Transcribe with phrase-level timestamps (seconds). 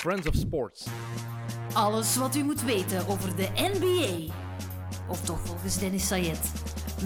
[0.00, 0.86] Friends of Sports.
[1.72, 4.32] Alles wat u moet weten over de NBA.
[5.08, 6.52] Of toch volgens Dennis Sayed.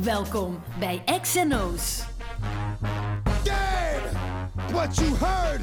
[0.03, 2.03] Welkom bij XNO's.
[3.45, 4.73] Damn!
[4.73, 5.61] What you heard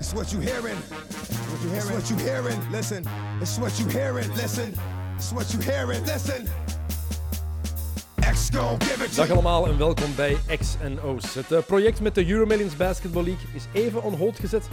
[0.00, 0.78] is what you hearing.
[1.48, 1.90] What you hearing?
[1.90, 2.70] It's what you hearing.
[2.70, 3.04] Listen.
[3.40, 4.34] It's what you hearing.
[4.34, 4.74] Listen.
[5.16, 6.06] It's what you hearing.
[6.06, 6.48] Listen.
[9.14, 11.34] Dag allemaal en welkom bij X&O's.
[11.34, 14.68] Het eh, project met de Euromillions Basketball League is even on hold gezet.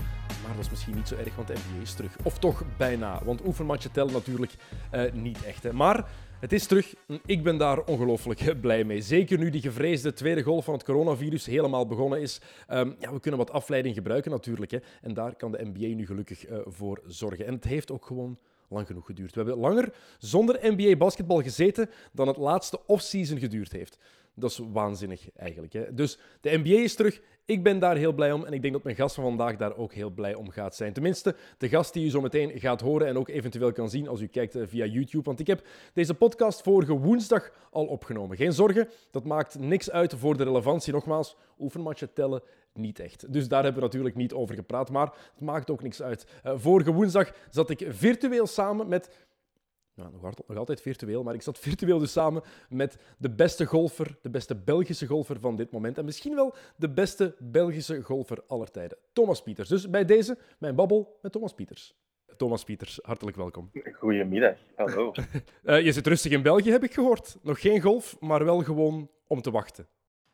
[0.45, 2.15] Maar dat is misschien niet zo erg, want de NBA is terug.
[2.23, 4.55] Of toch bijna, want oefenmatchen tellen natuurlijk
[4.91, 5.63] eh, niet echt.
[5.63, 5.73] Hè.
[5.73, 6.93] Maar het is terug
[7.25, 9.01] ik ben daar ongelooflijk blij mee.
[9.01, 12.41] Zeker nu die gevreesde tweede golf van het coronavirus helemaal begonnen is.
[12.67, 14.71] Ehm, ja, we kunnen wat afleiding gebruiken natuurlijk.
[14.71, 14.77] Hè.
[15.01, 17.45] En daar kan de NBA nu gelukkig eh, voor zorgen.
[17.45, 19.35] En het heeft ook gewoon lang genoeg geduurd.
[19.35, 23.97] We hebben langer zonder NBA-basketbal gezeten dan het laatste offseason geduurd heeft.
[24.35, 25.73] Dat is waanzinnig eigenlijk.
[25.73, 25.93] Hè?
[25.93, 27.21] Dus de NBA is terug.
[27.45, 29.77] Ik ben daar heel blij om en ik denk dat mijn gast van vandaag daar
[29.77, 30.93] ook heel blij om gaat zijn.
[30.93, 34.21] Tenminste, de gast die u zo meteen gaat horen en ook eventueel kan zien als
[34.21, 35.23] u kijkt eh, via YouTube.
[35.23, 38.37] Want ik heb deze podcast vorige woensdag al opgenomen.
[38.37, 40.93] Geen zorgen, dat maakt niks uit voor de relevantie.
[40.93, 42.41] Nogmaals, oefenmatchen tellen
[42.73, 43.33] niet echt.
[43.33, 46.25] Dus daar hebben we natuurlijk niet over gepraat, maar het maakt ook niks uit.
[46.43, 49.24] Eh, vorige woensdag zat ik virtueel samen met
[49.95, 53.65] nou, nog, altijd, nog altijd virtueel, maar ik zat virtueel dus samen met de beste
[53.65, 55.97] golfer, de beste Belgische golfer van dit moment.
[55.97, 59.69] En misschien wel de beste Belgische golfer aller tijden, Thomas Pieters.
[59.69, 61.95] Dus bij deze mijn babbel met Thomas Pieters.
[62.37, 63.71] Thomas Pieters, hartelijk welkom.
[63.93, 65.11] Goedemiddag, hallo.
[65.63, 67.37] Eh, je zit rustig in België, heb ik gehoord.
[67.41, 69.87] Nog geen golf, maar wel gewoon om te wachten.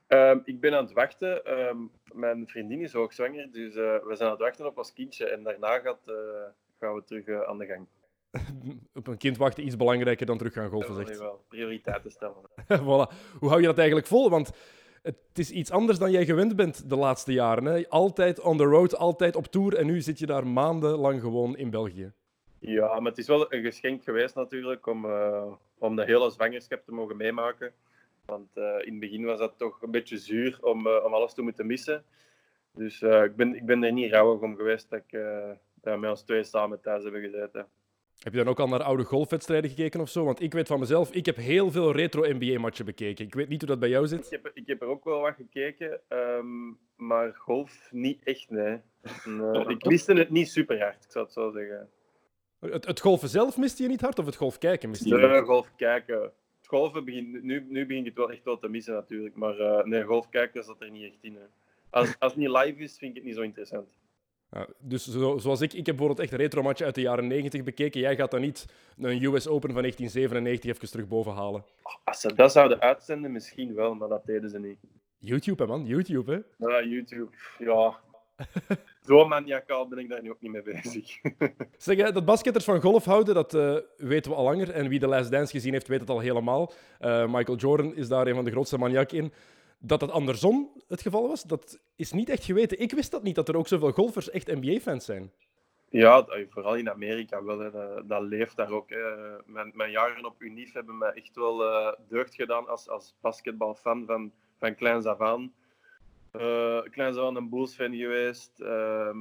[0.07, 1.45] Ehm, ik ben aan het wachten.
[1.45, 1.77] Ehm,
[2.13, 5.29] mijn vriendin is hoogzwanger, dus eh, we zijn aan het wachten op ons kindje.
[5.29, 6.15] En daarna gaat, eh,
[6.79, 7.87] gaan we terug aan de gang.
[8.93, 11.19] Op een kind wachten iets belangrijker dan terug gaan golfen, Dat zegt.
[11.19, 12.49] wel prioriteiten stellen.
[12.85, 13.13] voilà.
[13.39, 14.29] Hoe hou je dat eigenlijk vol?
[14.29, 14.51] Want
[15.01, 17.65] het is iets anders dan jij gewend bent de laatste jaren.
[17.65, 17.89] Hè?
[17.89, 19.75] Altijd on the road, altijd op tour.
[19.75, 22.11] En nu zit je daar maandenlang gewoon in België.
[22.59, 26.85] Ja, maar het is wel een geschenk geweest natuurlijk om, eh, om de hele zwangerschap
[26.85, 27.73] te mogen meemaken.
[28.25, 31.33] Want eh, in het begin was dat toch een beetje zuur om, eh, om alles
[31.33, 32.03] te moeten missen.
[32.73, 35.19] Dus ik, ben, ik ben er niet rouwig om geweest dat, ik,
[35.81, 37.67] dat we met ons twee samen thuis hebben gezeten.
[38.23, 40.23] Heb je dan ook al naar oude golfwedstrijden gekeken of zo?
[40.25, 43.25] Want ik weet van mezelf, ik heb heel veel retro-NBA-matchen bekeken.
[43.25, 44.29] Ik weet niet hoe dat bij jou Ik zit.
[44.29, 48.79] heb, ik heb er ook wel wat gekeken, ehm, maar golf niet echt, nee.
[49.67, 51.89] Ik miste het niet super hard, ik zou het zo zeggen.
[52.59, 55.29] Het, het golfen zelf miste je niet hard, of het golf kijken miste je niet?
[55.29, 56.21] Nee, golf kijken.
[56.21, 59.59] Het golven begint, nu, nu begin ik het wel echt wel te missen natuurlijk, maar
[59.59, 61.35] eh, nee, golf kijken zat er niet echt in.
[61.35, 61.45] Hè.
[61.89, 63.87] Als, als het niet live is, vind ik het niet zo interessant.
[64.51, 68.01] Ja, dus zo, zoals ik, ik heb bijvoorbeeld echt retro-matchen uit de jaren 90 bekeken.
[68.01, 68.65] Jij gaat dan niet
[68.97, 71.63] een US Open van 1997 even terug boven halen.
[72.03, 74.77] Als ze dat zouden uitzenden, misschien wel, maar dat deden ze niet.
[75.17, 75.85] YouTube, hè, man.
[75.85, 76.67] YouTube, hè.
[76.67, 77.99] Ja, YouTube, ja.
[79.07, 81.19] Zo maniacaal ben ik daar nu ook niet mee bezig.
[81.77, 84.71] Zeg, dat basketters van golf houden, dat eh, weten we al langer.
[84.71, 86.71] En wie de Last Dance gezien heeft, weet het al helemaal.
[86.99, 89.33] Eh, Michael Jordan is daar een van de grootste maniakken in.
[89.83, 92.79] Dat dat andersom het geval was, dat is niet echt geweten.
[92.79, 95.31] Ik wist dat niet, dat er ook zoveel golfers echt NBA-fans zijn.
[95.89, 97.71] Ja, dat- vooral in Amerika wel.
[98.07, 98.89] Dat, leeft daar ook.
[99.45, 104.05] Mijn, mijn jaren op Unif hebben mij echt wel eh, deugd gedaan als, als basketbalfan
[104.05, 105.53] van, van kleins af aan.
[106.31, 106.81] Eh,
[107.17, 108.59] aan een Bulls-fan geweest.
[108.59, 109.17] Ehm,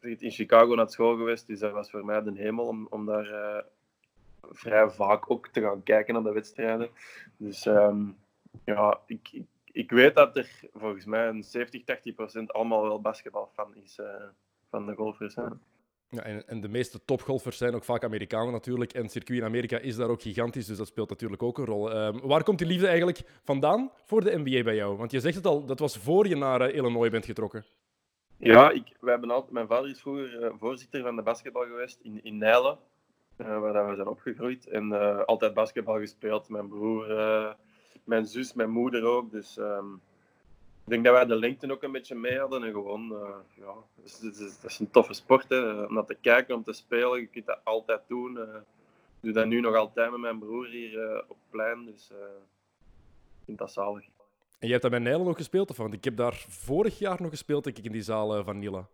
[0.00, 3.30] in Chicago naar school geweest, dus dat was voor mij de hemel om, om daar
[3.30, 3.64] eh,
[4.50, 6.90] vrij vaak ook te gaan kijken naar de wedstrijden.
[7.36, 8.04] Dus ehm,
[8.64, 9.30] ja, ik,
[9.72, 14.06] ik weet dat er volgens mij een 70, 80 procent allemaal wel basketbalfan is eh,
[14.70, 15.34] van de golfers.
[15.34, 15.42] Hè.
[16.08, 18.92] Ja, en, en de meeste topgolfers zijn ook vaak Amerikanen natuurlijk.
[18.92, 21.64] En het circuit in Amerika is daar ook gigantisch, dus dat speelt natuurlijk ook een
[21.64, 21.92] rol.
[21.92, 24.96] Ehm, waar komt die liefde eigenlijk vandaan voor de NBA bij jou?
[24.96, 27.64] Want je zegt het al, dat was voor je naar eh, Illinois bent getrokken.
[28.36, 32.00] Ja, ik, wij hebben altijd, mijn vader is vroeger eh, voorzitter van de basketbal geweest
[32.02, 32.78] in, in Nijlen,
[33.36, 34.66] waar dat we zijn opgegroeid.
[34.66, 34.92] En
[35.26, 36.48] altijd basketbal gespeeld.
[36.48, 37.06] Mijn broer,
[38.04, 39.30] mijn zus, mijn moeder ook.
[39.30, 39.92] Dus ehm,
[40.84, 42.62] ik denk dat wij de lengte ook een beetje mee hadden.
[42.64, 45.48] En gewoon, eh, ja, het is, het is, het is een toffe sport.
[45.48, 45.82] Hè.
[45.84, 48.38] Om naar te kijken, om te spelen, je kunt dat altijd doen.
[48.38, 48.54] eh.
[48.54, 51.84] ik doe dat nu nog altijd met mijn broer hier eh, op het plein.
[51.84, 52.10] Dus
[53.38, 54.04] ik vind dat zalig.
[54.04, 55.70] En jij hebt dat bij Nijlen ook gespeeld?
[55.70, 55.76] Of?
[55.76, 58.86] Want ik heb daar vorig jaar nog gespeeld, denk ik, in die zaal van Nila.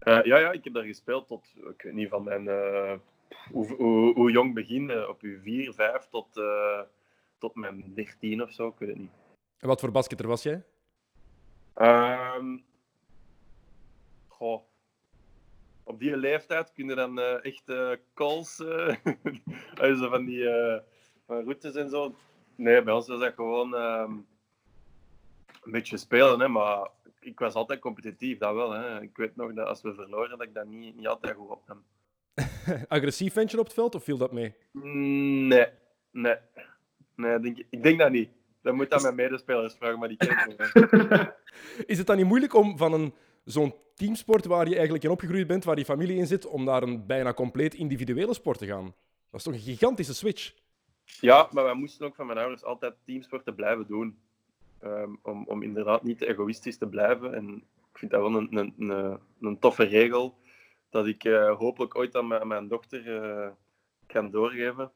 [0.00, 2.48] Ja, ja, ik heb daar gespeeld tot, ik weet niet, van mijn,
[3.52, 6.26] hoe, hoe, hoe jong begin, op uw 4, 5 tot,
[7.38, 9.10] tot mijn 13 of zo, ik weet het niet.
[9.58, 10.64] En wat voor basketter was jij?
[11.74, 12.58] Ehm,
[14.28, 14.62] goh,
[15.82, 18.56] op die leeftijd kun je dan eh, echt eh calls,
[20.00, 20.48] zo van die
[21.26, 22.14] van routes en zo.
[22.54, 24.12] Nee, bij ons was dat gewoon ehm,
[25.62, 26.90] een beetje spelen, hè, maar
[27.20, 28.70] ik was altijd competitief, dat wel.
[28.70, 29.00] Hè.
[29.02, 31.84] Ik weet nog dat als we verloren, dat ik dat niet, niet altijd goed opnam.
[32.88, 34.54] Agressief ventje op het veld of viel dat mee?
[34.72, 35.66] Mm, Nee,
[36.10, 36.36] nee.
[37.16, 38.28] Nee denk, ik denk dat niet.
[38.62, 41.32] Dan moet dat mijn medespelers vragen, maar die ken ik niet.
[41.92, 43.14] Is het dan niet moeilijk om van een,
[43.44, 46.82] zo'n teamsport waar je eigenlijk in opgegroeid bent, waar je familie in zit, om naar
[46.82, 48.84] een bijna compleet individuele sport te gaan?
[49.30, 50.54] Dat is toch een gigantische switch?
[51.04, 54.18] Ja, maar wij moesten ook van mijn ouders altijd teamsporten blijven doen.
[54.80, 57.34] Ehm, om, om inderdaad niet egoïstisch te blijven.
[57.34, 57.54] En
[57.92, 60.38] ik vind dat wel een, een, een, een toffe regel
[60.90, 63.48] dat ik eh, hopelijk ooit aan mijn, aan mijn dochter eh,
[64.06, 64.92] kan doorgeven.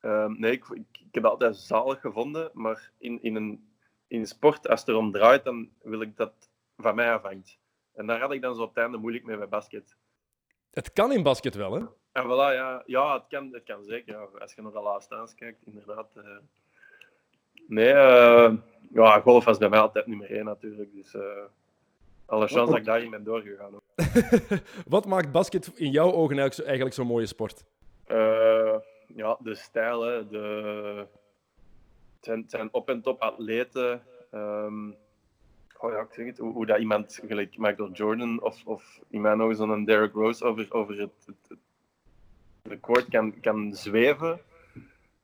[0.00, 3.68] Ehm, nee, ik, ik, ik heb het altijd zalig gevonden, maar in, in, een,
[4.06, 6.32] in een sport, als het erom draait, dan wil ik dat
[6.76, 7.58] van mij afhangt.
[7.94, 9.96] En daar had ik dan zo op het einde moeilijk mee bij basket.
[10.70, 11.80] Het kan in basket wel, hè?
[12.12, 14.14] En voilà, ja, ja het, kan, het kan zeker.
[14.14, 14.28] Ja.
[14.38, 16.08] Als je naar de laatste aan's kijkt, inderdaad.
[16.16, 16.22] eh.
[17.66, 18.52] Nee, eh,
[18.92, 20.94] ja, golf was bij mij altijd nummer één natuurlijk.
[20.94, 21.22] Dus eh,
[22.26, 23.72] alle chance dat ik daarin ben doorgegaan.
[24.88, 27.64] Wat maakt basket in jouw ogen eigenlijk zo- eigenlijk zo'n mooie sport?
[29.14, 31.06] Ja, de stijl, hè, de...
[32.20, 34.02] het, zijn, op- en top atleten.
[34.30, 34.90] Ehm,
[35.78, 39.40] oh ja, ik zeg het, hoe, dat iemand gelijk Michael Jordan of, of in mijn
[39.40, 41.12] ogen zo'n Derrick Rose over, het,
[42.62, 44.40] de court kan, kan zweven.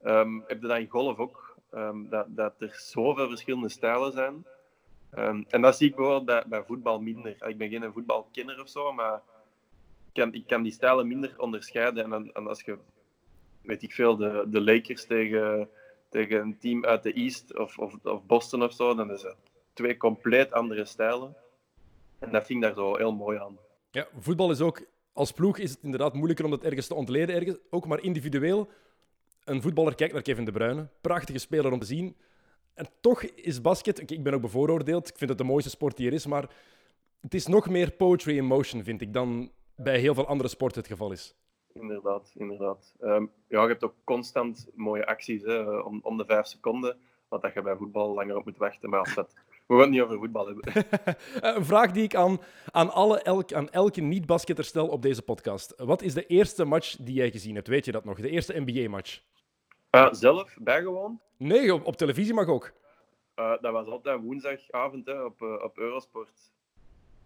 [0.03, 1.57] Ehm, heb je dat in golf ook?
[1.71, 4.45] Ehm, dat, dat er zoveel verschillende stijlen zijn.
[5.49, 7.49] En dat zie ik bijvoorbeeld bij, voetbal minder.
[7.49, 9.23] Ik ben geen voetbalkenner of zo, maar
[10.07, 12.13] ik kan, ik kan die stijlen minder onderscheiden.
[12.13, 12.79] En, en als je,
[13.65, 15.69] weet ik veel, de, de Lakers tegen,
[16.09, 19.37] tegen een team uit de East of, of, of Boston of zo, dan is het
[19.73, 21.37] twee compleet andere stijlen.
[22.19, 23.59] En dat ik daar zo heel mooi aan.
[23.91, 24.83] Ja, voetbal is ook...
[25.13, 27.35] Als ploeg is het inderdaad moeilijker om dat ergens te ontleden.
[27.35, 28.69] Ergens, ook maar individueel.
[29.45, 30.89] Een voetballer kijkt naar Kevin De Bruyne.
[31.01, 32.17] Prachtige speler om te zien.
[32.75, 34.11] En toch is basket...
[34.11, 35.09] Ik ben ook bevooroordeeld.
[35.09, 36.27] Ik vind het de mooiste sport die er is.
[36.27, 36.49] Maar
[37.21, 40.81] het is nog meer poetry in motion, vind ik, dan bij heel veel andere sporten
[40.81, 41.35] het geval is.
[41.81, 42.95] Inderdaad, inderdaad.
[43.01, 46.99] Ehm, ja, je hebt ook constant mooie acties hè, om, om de vijf seconden.
[47.29, 48.91] Wat dat je bij voetbal langer op moet wachten.
[48.91, 49.33] Maar als dat...
[49.67, 50.73] we gaan het niet over voetbal hebben.
[51.43, 52.39] Eh, Een vraag die ik aan,
[52.73, 55.75] aan, alle, elk, aan elke niet-basketter stel op deze podcast.
[55.77, 57.69] Wat is de eerste match die jij gezien hebt?
[57.69, 58.21] Weet je dat nog?
[58.21, 59.21] De eerste NBA-match?
[59.91, 61.21] Ah, zelf, bijgewoond.
[61.37, 62.73] Nee, op, op televisie mag ook.
[63.35, 66.53] Eh, dat was altijd woensdagavond hè, op, eh, op Eurosport.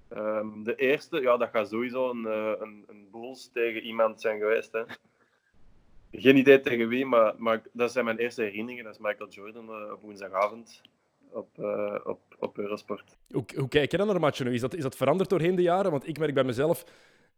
[0.08, 4.72] Ehm, de eerste, ja, dat gaat sowieso een, eh, een, een tegen iemand zijn geweest.
[4.72, 4.82] Hè.
[6.10, 8.84] Geen idee tegen wie, maar, maar dat zijn mijn eerste herinneringen.
[8.84, 10.82] Dat is Michael Jordan eh, op woensdagavond
[11.30, 13.16] op, eh, op, op Eurosport.
[13.30, 14.54] Hoe, hoe kijk je dan naar matchen nu?
[14.54, 15.90] Is dat, is dat veranderd doorheen de jaren?
[15.90, 16.84] Want ik merk bij mezelf,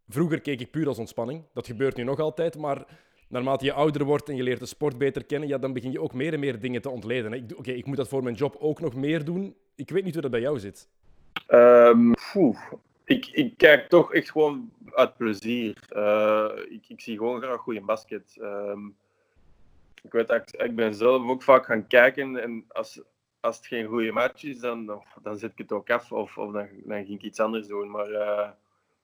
[0.09, 1.45] vroeger keek ik puur als ontspanning.
[1.53, 2.85] Dat gebeurt nu nog altijd, maar
[3.29, 6.01] naarmate je ouder wordt en je leert de sport beter kennen, ja, dan begin je
[6.01, 7.47] ook meer en meer dingen te ontleden.
[7.57, 9.57] Oké, ik moet dat voor mijn job ook nog meer doen.
[9.75, 10.89] Ik weet niet hoe dat bij jou zit.
[11.51, 12.13] Ehm,
[13.05, 15.77] ik, ik kijk toch echt gewoon uit plezier.
[15.89, 18.37] Eh, ik, ik zie gewoon graag goede basket.
[18.41, 18.87] Ehm,
[20.03, 23.01] ik weet ik, ik ben zelf ook vaak gaan kijken en als,
[23.41, 26.53] als het geen goede match is, dan, dan zet ik het ook af of, of
[26.53, 27.91] dan, dan ging ik iets anders doen.
[27.91, 28.51] Maar eh,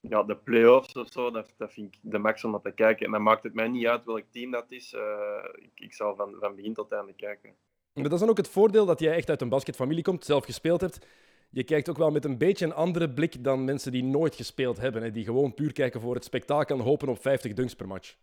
[0.01, 3.07] ja, de play-offs of zo, dat, dat vind ik de max om dat te kijken.
[3.07, 4.93] En dan maakt het mij niet uit welk team dat is.
[4.93, 7.55] Eh, ik, ik zal van, van begin tot einde kijken.
[7.93, 10.45] Maar dat is dan ook het voordeel dat jij echt uit een basketfamilie komt, zelf
[10.45, 11.07] gespeeld hebt.
[11.51, 14.77] Je kijkt ook wel met een beetje een andere blik dan mensen die nooit gespeeld
[14.77, 15.03] hebben.
[15.03, 18.17] Hè, die gewoon puur kijken voor het spektakel en hopen op 50 dunks per match.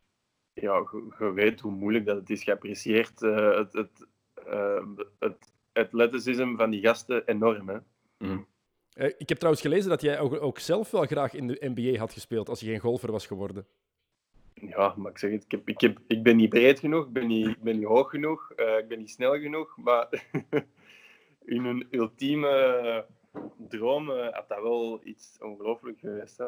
[0.54, 0.88] ja,
[1.19, 2.44] je, weet hoe moeilijk dat het is.
[2.44, 4.86] Je apprecieert eh, het, het, eh,
[5.69, 7.69] het van die gasten enorm.
[7.69, 7.78] Hè?
[8.94, 12.00] Eh, ik heb trouwens gelezen dat jij ook, ook zelf wel graag in de NBA
[12.00, 13.68] had gespeeld als je geen golfer was geworden.
[14.54, 17.14] Ja, maar ik zeg het, ik, heb, ik, heb, ik ben niet breed genoeg, ik
[17.14, 20.07] ben niet, ik ben niet hoog genoeg, eh, ik ben niet snel genoeg, maar
[21.56, 23.06] in een ultieme
[23.69, 26.37] droom eh, had dat wel iets ongelooflijk geweest.
[26.37, 26.45] Hè?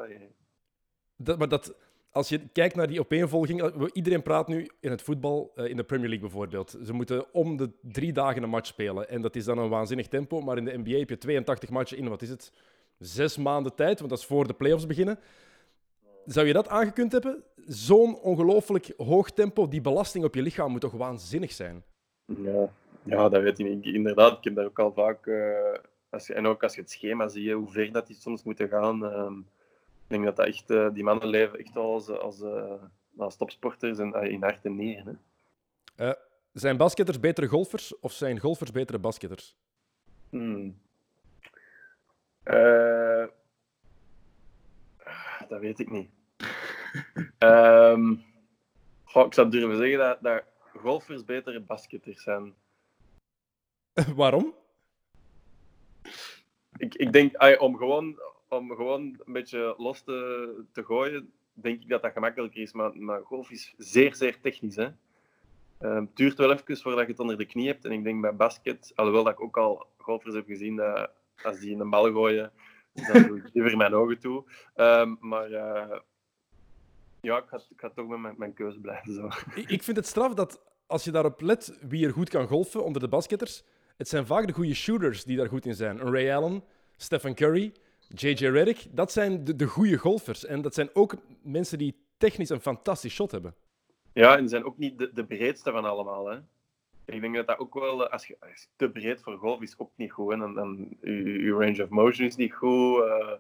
[1.15, 1.75] Dat, maar dat,
[2.11, 5.65] als je kijkt naar die opeenvolging, eh, we- iedereen praat nu in het voetbal, eh,
[5.69, 6.77] in de Premier League bijvoorbeeld.
[6.83, 9.09] Ze moeten om de drie dagen een match spelen.
[9.09, 10.41] En dat is dan een waanzinnig tempo.
[10.41, 12.51] Maar in de NBA heb je 82 matchen in, wat is het?
[12.99, 15.19] Zes maanden tijd, want dat is voor de playoffs beginnen.
[16.25, 17.43] Zou je dat aangekund hebben?
[17.67, 21.83] Zo'n ongelooflijk hoog tempo, die belasting op je lichaam moet toch waanzinnig zijn?
[22.25, 22.69] Ja,
[23.03, 23.85] ja, dat weet ik niet.
[23.85, 25.27] Inderdaad, ik heb daar ook al vaak...
[25.27, 25.73] eh,
[26.15, 28.69] als je, en ook als je het schema ziet, hoe ver dat die soms moeten
[28.69, 29.05] gaan.
[29.05, 29.39] ehm,
[30.03, 32.83] ik denk dat, dat echt, eh, die mannen leven echt wel als, als, eh,
[33.17, 35.19] als topsporters en, eh, in hart en nieren.
[35.95, 36.09] Hè.
[36.09, 36.21] Eh,
[36.53, 39.55] zijn basketters betere golfers of zijn golfers betere basketters?
[40.29, 40.81] Hmm.
[42.43, 43.25] Eh,
[45.47, 46.09] dat weet ik niet.
[47.37, 48.15] Ehm,
[49.03, 50.43] goh, ik zou durven zeggen dat, dat
[50.75, 52.53] golfers betere basketters zijn.
[54.15, 54.53] Waarom?
[56.77, 58.19] Ik, ik denk, om, gewoon,
[58.49, 62.73] om gewoon een beetje los te, te gooien, denk ik dat dat gemakkelijker is.
[62.73, 64.75] Maar, maar golf is zeer, zeer technisch.
[64.75, 64.87] Hè?
[65.81, 67.85] Uh, het duurt wel even voordat je het onder de knie hebt.
[67.85, 71.09] En ik denk bij basket, alhoewel dat ik ook al golfers heb gezien, dat
[71.43, 72.51] als die een bal gooien,
[72.93, 74.43] dan doe ik liever mijn ogen toe.
[74.75, 75.99] Um, maar uh,
[77.21, 79.13] ja, ik ga, ik ga toch met mijn, mijn keuze blijven.
[79.13, 79.29] Zo.
[79.55, 82.83] Ik, ik vind het straf dat als je daarop let wie er goed kan golfen
[82.83, 83.63] onder de basketters,
[83.97, 85.99] het zijn vaak de goede shooters die daar goed in zijn.
[85.99, 86.63] Een Ray Allen,
[86.97, 87.73] Stephen Curry,
[88.07, 88.47] J.J.
[88.47, 90.45] Redick, dat zijn de, de goede golfers.
[90.45, 93.55] En dat zijn ook mensen die technisch een fantastisch shot hebben.
[94.13, 96.27] Ja, en zijn ook niet de, de breedste van allemaal.
[96.27, 96.37] Hè.
[97.05, 99.91] Ik denk dat dat ook wel, als je, als te breed voor golf is, ook
[99.95, 100.31] niet goed.
[100.31, 103.03] En dan, je, range of motion is niet goed.
[103.03, 103.31] Uh,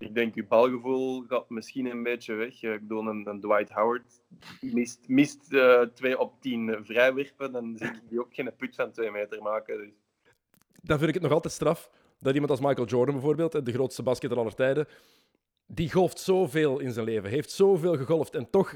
[0.00, 2.62] ik denk, je balgevoel gaat misschien een beetje weg.
[2.62, 4.22] Ik bedoel, een, een Dwight Howard
[4.60, 7.52] mist, mist uh, 2 op 10 vrijwerpen.
[7.52, 9.78] Dan zie ik die ook geen put van 2 meter maken.
[9.78, 9.92] Dus.
[10.82, 14.02] Dan vind ik het nog altijd straf dat iemand als Michael Jordan bijvoorbeeld, de grootste
[14.02, 14.88] basketter aller tijden,
[15.66, 18.74] die golft zoveel in zijn leven, heeft zoveel gegolfd en toch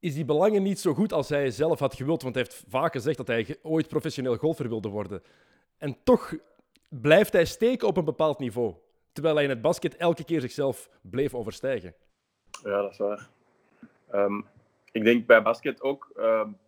[0.00, 2.22] is die belangen niet zo goed als hij zelf had gewild.
[2.22, 5.22] Want hij heeft vaak gezegd dat hij ooit professioneel golfer wilde worden.
[5.76, 6.34] En toch
[6.88, 8.74] blijft hij steken op een bepaald niveau.
[9.12, 11.94] Terwijl hij in het basket elke keer zichzelf bleef overstijgen.
[12.62, 13.28] Ja, dat is waar.
[14.14, 14.46] Um,
[14.92, 16.58] ik denk bij basket ook, um,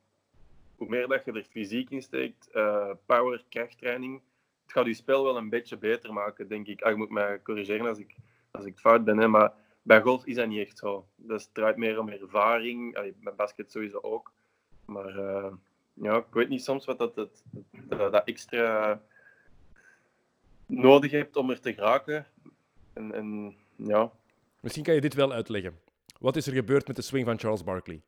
[0.76, 4.22] hoe meer dat je er fysiek in steekt, uh, power, krachttraining,
[4.62, 6.82] het gaat je spel wel een beetje beter maken, denk ik.
[6.82, 8.16] Ah, je moet mij corrigeren als ik,
[8.50, 11.06] als ik fout ben, hè, maar bij golf is dat niet echt zo.
[11.26, 12.92] Het draait meer om ervaring.
[13.22, 14.32] Bij basket sowieso ook.
[14.84, 15.52] Maar uh,
[15.92, 17.42] ja, ik weet niet soms wat dat, dat,
[17.88, 19.00] dat, dat extra
[20.66, 22.26] nodig hebt om er te geraken.
[22.94, 24.12] En, en, ja.
[24.60, 25.78] Misschien kan je dit wel uitleggen.
[26.18, 28.00] Wat is er gebeurd met de swing van Charles Barkley?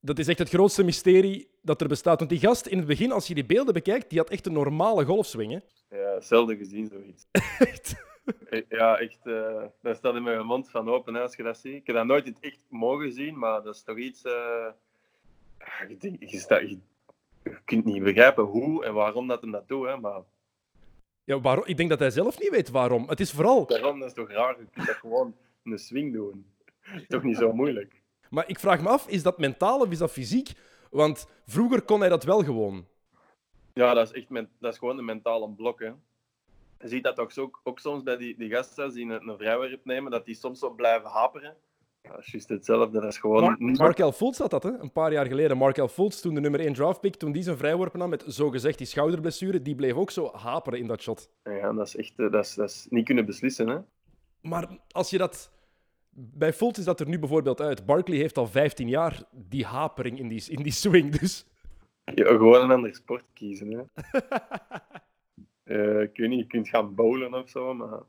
[0.00, 2.18] Dat is echt het grootste mysterie dat er bestaat.
[2.18, 4.52] Want die gast in het begin, als je die beelden bekijkt, die had echt een
[4.52, 5.52] normale golfswing.
[5.52, 5.58] Hè?
[5.96, 7.26] Ja, zelden gezien zoiets.
[7.58, 7.94] echt?
[8.68, 9.18] Ja, echt.
[9.24, 11.74] Uh, dat staat in mijn mond van open als je dat ziet.
[11.74, 14.24] Ik heb dat nooit in het echt mogen zien, maar dat is toch iets.
[14.24, 14.32] Uh,
[15.88, 16.78] je, je,
[17.42, 20.22] je, kunt niet begrijpen hoe en waarom dat hem dat doet, hè, maar.
[21.30, 21.64] Ja, waarom?
[21.66, 23.08] Ik denk dat hij zelf niet weet waarom.
[23.08, 23.66] Het is vooral.
[23.66, 24.58] Daarom dat is toch raar.
[24.58, 26.46] Je kunt dat gewoon een swing doen.
[27.08, 28.02] Toch niet zo moeilijk.
[28.30, 30.52] Maar ik vraag me af, is dat mentaal of is dat fysiek?
[30.90, 32.86] Want vroeger kon hij dat wel gewoon.
[33.72, 35.80] Ja, dat is echt dat is gewoon een mentale blok.
[35.80, 35.92] Hè
[36.80, 39.84] je ziet dat toch ook, ook soms bij die, die gasten die een, een vrijwerp
[39.84, 41.56] nemen, dat die soms zo blijven haperen.
[42.02, 43.00] Ja, dat is juist hetzelfde.
[43.00, 43.42] Dat is gewoon...
[43.42, 44.78] Mark, Markel Fultz had dat, hè?
[44.78, 45.56] een paar jaar geleden.
[45.56, 48.86] Markel Fultz, toen de nummer 1 draftpick, toen die zijn vrijworpen nam met zogezegd die
[48.86, 51.30] schouderblessure, die bleef ook zo haperen in dat shot.
[51.44, 53.68] Ja, dat is echt eh, dat is, dat is niet kunnen beslissen.
[53.68, 53.78] Hè?
[54.40, 55.52] Maar als je dat...
[56.12, 57.86] Bij Fultz is dat er nu bijvoorbeeld uit.
[57.86, 61.46] Barkley heeft al 15 jaar die hapering in die, in die swing, dus...
[62.14, 63.82] Ja, gewoon een ander sport kiezen, hè.
[65.64, 68.02] Uh, ik weet niet, je kunt gaan bowlen of zo, maar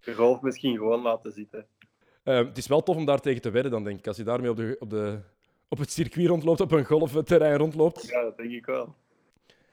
[0.00, 1.66] golf misschien gewoon laten zitten.
[2.24, 4.06] Uh, het is wel tof om daar tegen te wedden, dan denk ik.
[4.06, 5.18] Als je daarmee op, de, op, de,
[5.68, 8.06] op het circuit rondloopt, op een golfterrein rondloopt.
[8.08, 8.94] Ja, dat denk ik wel.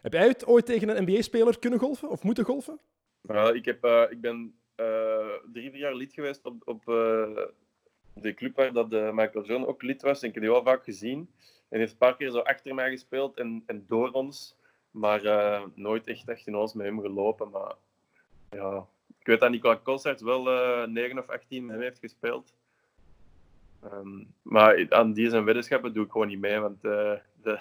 [0.02, 2.80] Heb jij het ooit tegen een NBA-speler kunnen golfen of moeten golfen?
[3.26, 4.54] Uh, ik, heb, uh, ik ben
[5.54, 6.82] drie, vier jaar lid geweest op, op
[8.14, 10.22] de club waar dat, Michael Jordan ook lid was.
[10.22, 11.30] En ik heb die wel vaak gezien.
[11.70, 14.56] En heeft een paar keer zo achter mij gespeeld en, en door ons.
[14.92, 15.22] Maar
[15.76, 17.50] nooit echt, echt in ons met hem gelopen.
[17.50, 17.76] Maar
[18.50, 18.88] ja,
[19.30, 22.54] weet dat Nicola Kossert wel uh, eh, 9 of 18 met hem heeft gespeeld.
[23.94, 27.60] Um, maar aan die zijn weddenschappen doe ik gewoon niet mee, want uh, de,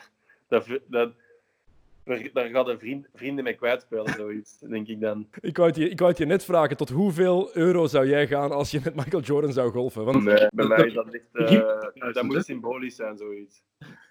[2.32, 5.28] daar gaat een vriend, vrienden mee kwijtspelen, zoiets, denk ik dan.
[5.40, 8.26] Ik wou, het je, ik wou het je net vragen, tot hoeveel euro zou jij
[8.26, 10.04] gaan als je met Michael Jordan zou golfen?
[10.04, 10.24] Want...
[10.24, 11.26] Nee, bij mij is dat echt...
[11.98, 13.62] Uh, dat moet symbolisch zijn, zoiets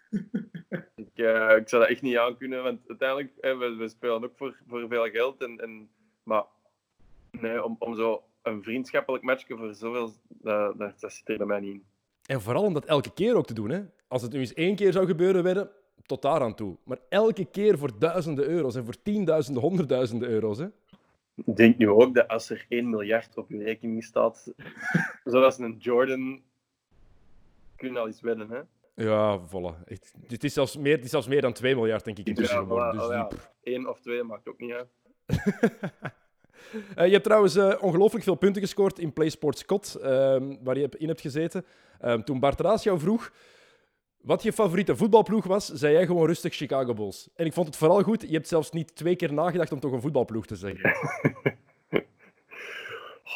[0.96, 4.58] ik, uh, ik zou dat echt niet aankunnen, want uiteindelijk, we, we, spelen ook voor,
[4.68, 5.42] voor veel geld.
[5.42, 5.90] En, en,
[6.24, 6.44] maar
[7.42, 11.46] nee, om, om zo een vriendschappelijk matchje voor zoveel, dat, dat, dat zit er bij
[11.46, 11.86] mij niet in.
[12.26, 13.70] En vooral om dat elke keer ook te doen.
[13.70, 13.82] Hè?
[14.08, 15.70] Als het nu eens één keer zou gebeuren, werden
[16.06, 16.78] tot daar aan toe.
[16.84, 20.58] Maar elke keer voor duizenden euro's en voor tienduizenden, honderdduizenden euro's.
[20.58, 20.68] Hè?
[21.46, 24.54] Ik denk nu ook dat als er 1 miljard op je rekening staat,
[25.24, 26.42] zoals een Jordan,
[27.76, 28.50] kun je al eens winnen.
[28.50, 28.62] Hè?
[29.04, 29.74] Ja, volle.
[30.28, 32.62] Het, is zelfs meer, het is zelfs meer dan 2 miljard, denk ik, intussen ja,
[32.62, 32.94] geworden.
[32.94, 33.30] Dus oh, ja.
[33.64, 34.90] Eén of twee maakt ook niet uit.
[36.98, 40.06] uh, je hebt trouwens uh, ongelooflijk veel punten gescoord in PlaySports Scott, uh,
[40.64, 41.66] waar je in hebt gezeten.
[42.00, 43.32] Ehm, toen Bart Raas jou vroeg
[44.28, 47.30] wat je favoriete voetbalploeg was, zei jij gewoon rustig Chicago Bulls.
[47.36, 49.92] En ik vond het vooral goed, je hebt zelfs niet twee keer nagedacht om toch
[49.92, 50.92] een voetbalploeg te zeggen.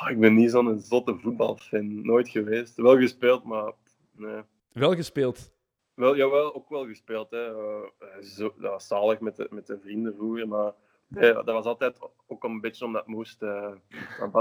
[0.01, 2.75] oh, ik ben niet zo'n zotte voetbalfan, nooit geweest.
[2.75, 3.71] Wel gespeeld, maar
[4.11, 4.41] nee.
[4.71, 5.51] Wel gespeeld?
[5.93, 7.31] Wel, jawel, ook wel gespeeld.
[7.31, 7.49] Hè.
[7.49, 7.87] Uh,
[8.21, 10.73] zo, zalig met de, met de vrienden vroeger, maar
[11.19, 13.41] ja, dat was altijd ook een beetje omdat het moest.
[13.41, 13.73] Uh,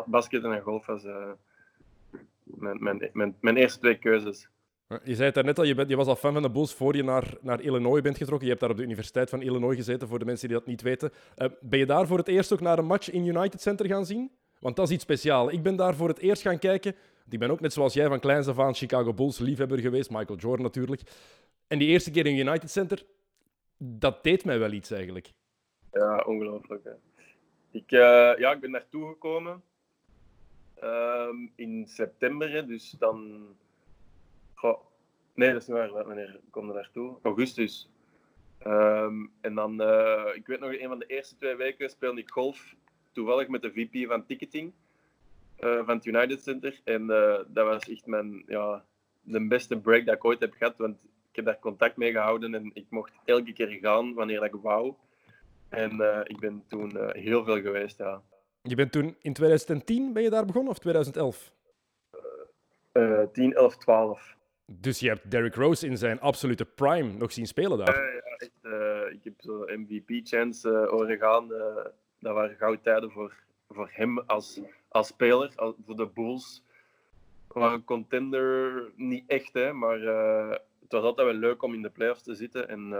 [0.07, 1.31] basket en golf was, uh,
[2.45, 4.49] mijn, mijn, mijn, eerste twee keuzes.
[5.05, 6.97] Je zei het daarnet al, je, bent, je was al fan van de Bulls voor
[6.97, 8.45] je naar, naar Illinois bent getrokken.
[8.45, 10.83] Je hebt daar op de Universiteit van Illinois gezeten, voor de mensen die dat niet
[10.83, 11.11] weten.
[11.37, 14.07] Uh, ben je daar voor het eerst ook naar een match in United Center gaan
[14.07, 14.31] zien?
[14.59, 15.53] Want dat is iets speciaals.
[15.53, 16.95] Ik ben daar voor het eerst gaan kijken.
[17.29, 20.11] Ik ben ook net zoals jij van kleins af aan Chicago Bulls liefhebber geweest.
[20.11, 21.03] Michael Jordan natuurlijk.
[21.67, 23.05] En die eerste keer in United Center,
[23.77, 25.33] dat deed mij wel iets eigenlijk.
[25.93, 26.89] Ja, ongelooflijk.
[27.71, 29.63] Ik, uh, ja, ik ben naartoe gekomen
[30.83, 32.67] um, in september.
[32.67, 33.47] Dus dan
[35.35, 35.93] nee, dat is niet waar.
[35.93, 37.17] Wanneer kom je naartoe?
[37.23, 37.91] Augustus.
[38.67, 42.31] Um, en dan, uh, ik weet nog, een van de eerste twee weken speelde ik
[42.31, 42.75] golf.
[43.13, 44.73] Toevallig met de VP van ticketing
[45.61, 46.81] uh, van het United Center.
[46.85, 47.07] En
[47.47, 48.85] dat was echt mijn, ja,
[49.21, 50.77] de beste break dat ik ooit heb gehad.
[50.77, 50.97] Want
[51.31, 54.95] ik heb daar contact mee gehouden en ik mocht elke keer gaan wanneer ik wou.
[55.71, 58.23] En ik ben toen heel veel geweest, ja.
[58.63, 61.53] Je bent toen in 2010 ben je daar begonnen of 2011?
[63.33, 64.37] 10, 11, 12.
[64.67, 68.15] Dus je hebt Derrick Rose in zijn absolute prime nog zien spelen daar?
[68.15, 68.51] Ja, echt.
[68.63, 71.49] Uh, ik heb zo MVP-chance eh, horen gaan.
[72.19, 73.35] Dat waren gouden tijden voor,
[73.69, 76.63] voor hem als, als speler, als, voor de Bulls.
[77.53, 80.01] Maar een contender niet echt, hè, maar
[80.81, 82.69] het was altijd wel leuk om in de playoffs te zitten.
[82.69, 82.93] En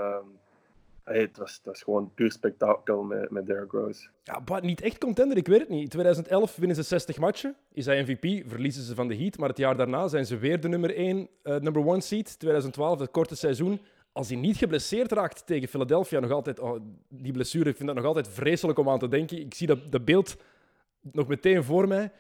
[1.13, 4.09] Het, was, het was gewoon puur spektakel met, met Derrick Rose.
[4.23, 5.83] Ja, maar niet echt contender, ik weet het niet.
[5.83, 9.39] In 2011 winnen ze 60 matchen, is hij MVP, verliezen ze van de Heat.
[9.39, 12.39] Maar het jaar daarna zijn ze weer de nummer 1, uh, eh, number 1 seed.
[12.39, 13.81] 2012, het korte seizoen.
[14.13, 17.97] Als hij niet geblesseerd raakt tegen Philadelphia, nog altijd, oh, die blessure, ik vind dat
[17.97, 19.41] nog altijd vreselijk om aan te denken.
[19.41, 20.37] Ik zie dat, dat beeld
[21.01, 22.13] nog meteen voor mij.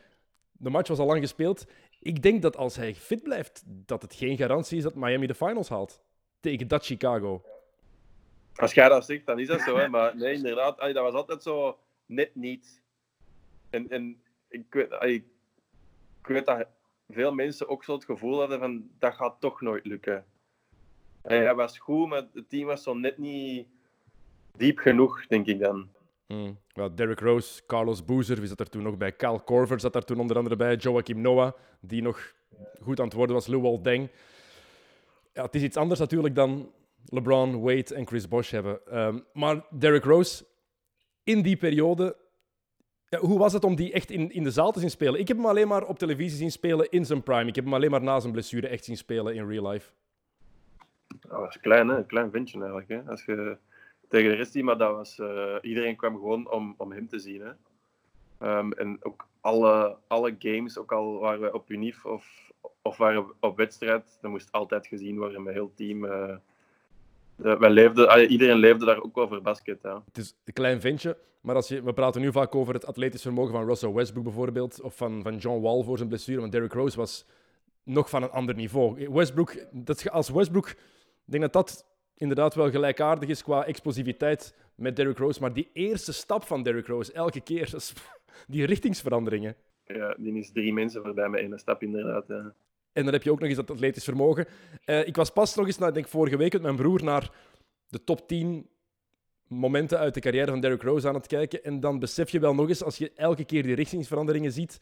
[0.53, 1.67] De match was al lang gespeeld.
[2.01, 5.35] Ik denk dat als hij fit blijft, dat het geen garantie is dat Miami de
[5.35, 6.01] finals haalt.
[6.41, 7.43] Tegen dat Chicago.
[8.61, 9.77] Als jij dat zegt, dan is dat zo.
[9.77, 9.89] Hè?
[9.89, 12.83] Maar nee, inderdaad, dat was altijd zo net niet.
[13.71, 15.25] En, en ik, weet,
[16.27, 16.67] ik dat
[17.09, 20.25] veel mensen ook zo het gevoel hadden van dat gaat toch nooit lukken.
[21.23, 23.67] Hij was goed, maar het team was zo net niet
[24.57, 25.89] diep genoeg, denk ik dan.
[26.27, 26.59] Mm.
[26.73, 29.17] Well, Derrick Rose, Carlos Boozer, wie zat er toen nog bij?
[29.17, 30.77] Cal Corver zat daar toen onder andere bij.
[30.77, 32.35] Joachim Noah, die nog
[32.83, 33.47] goed aan het worden was.
[33.47, 34.09] Luol Deng.
[35.33, 36.73] Ja, het is iets anders natuurlijk dan
[37.05, 38.99] LeBron, Wade en Chris Bosh hebben.
[38.99, 40.45] Um, maar Derrick Rose,
[41.25, 42.17] in die periode,
[43.09, 45.21] ja, hoe was het om die echt in, in de zaal te zien spelen?
[45.21, 47.49] Ik heb hem alleen maar op televisie zien spelen in zijn prime.
[47.49, 49.91] Ik heb hem alleen maar na zijn blessure echt zien spelen in real life.
[51.21, 51.97] Dat was klein, hè?
[51.97, 52.89] Een klein ventje eigenlijk.
[52.89, 53.03] Hè?
[53.11, 53.57] Als je
[54.09, 55.19] tegen de rest maar dat was...
[55.19, 57.41] Uh, iedereen kwam gewoon om, om hem te zien.
[57.41, 57.53] Hè?
[58.59, 63.27] Um, en ook alle, alle games, ook al waren we op Unif of, of waren
[63.27, 66.05] we op wedstrijd, dat moest altijd gezien worden met heel team.
[66.05, 66.37] Uh,
[67.43, 69.79] wij leefden, iedereen leefde daar ook over basket.
[69.83, 70.03] Ja.
[70.07, 73.23] Het is een klein ventje, maar als je, we praten nu vaak over het atletisch
[73.23, 76.73] vermogen van Russell Westbrook bijvoorbeeld, of van, van John Wall voor zijn blessure, want Derrick
[76.73, 77.27] Rose was
[77.85, 79.09] nog van een ander niveau.
[79.11, 80.77] Westbrook, dat, als Westbrook, ik
[81.25, 86.13] denk dat dat inderdaad wel gelijkaardig is qua explosiviteit met Derrick Rose, maar die eerste
[86.13, 87.75] stap van Derrick Rose, elke keer,
[88.49, 89.57] die richtingsveranderingen.
[89.85, 92.25] Ja, die is drie mensen voorbij met één stap inderdaad.
[92.29, 92.55] Ja.
[92.93, 94.47] En dan heb je ook nog eens dat atletisch vermogen.
[94.87, 97.31] Uh, ik was pas nog eens, nou, denk vorige week met mijn broer naar
[97.89, 98.69] de top 10
[99.47, 101.65] momenten uit de carrière van Derrick Rose aan het kijken.
[101.65, 104.81] En dan besef je wel nog eens, als je elke keer die richtingsveranderingen ziet,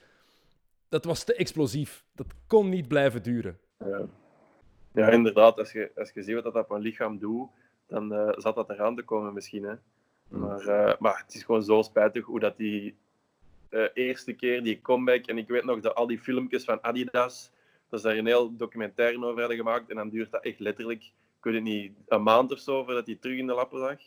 [0.89, 2.05] dat was te explosief.
[2.15, 3.59] Dat kon niet blijven duren.
[4.93, 5.59] Ja, inderdaad.
[5.59, 7.49] Als je, als je ziet wat dat op een lichaam doet,
[7.87, 9.63] dan uh, zat dat eraan te komen misschien.
[9.63, 9.75] Hè.
[10.29, 12.97] Maar, uh, maar het is gewoon zo spijtig hoe dat die
[13.95, 17.53] eerste keer, die comeback, en ik weet nog dat al die filmpjes van Adidas
[17.89, 19.91] dat ze daar een heel documentaire over hadden gemaakt.
[19.91, 23.07] En dan duurt dat echt letterlijk, ik weet het niet, een maand of zo voordat
[23.07, 23.99] hij terug in de lappen lag.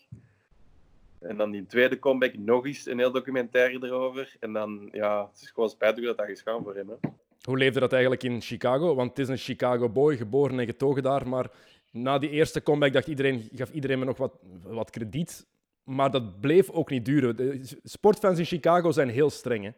[1.20, 4.36] En dan die tweede comeback nog eens een heel documentaire erover.
[4.39, 6.89] En dan, ja, het is gewoon spijtig dat dat is gaan voor hem.
[6.89, 7.10] Hè.
[7.41, 8.96] Hoe leefde dat eigenlijk in Chicago?
[8.96, 11.28] Want het is een Chicago boy, geboren en getogen daar.
[11.28, 11.52] Maar
[11.91, 15.48] na die eerste comeback dacht iedereen, gaf iedereen me nog wat, wat krediet.
[15.84, 17.36] Maar dat bleef ook niet duren.
[17.36, 19.63] De sportfans in Chicago zijn heel streng.
[19.63, 19.72] Hè?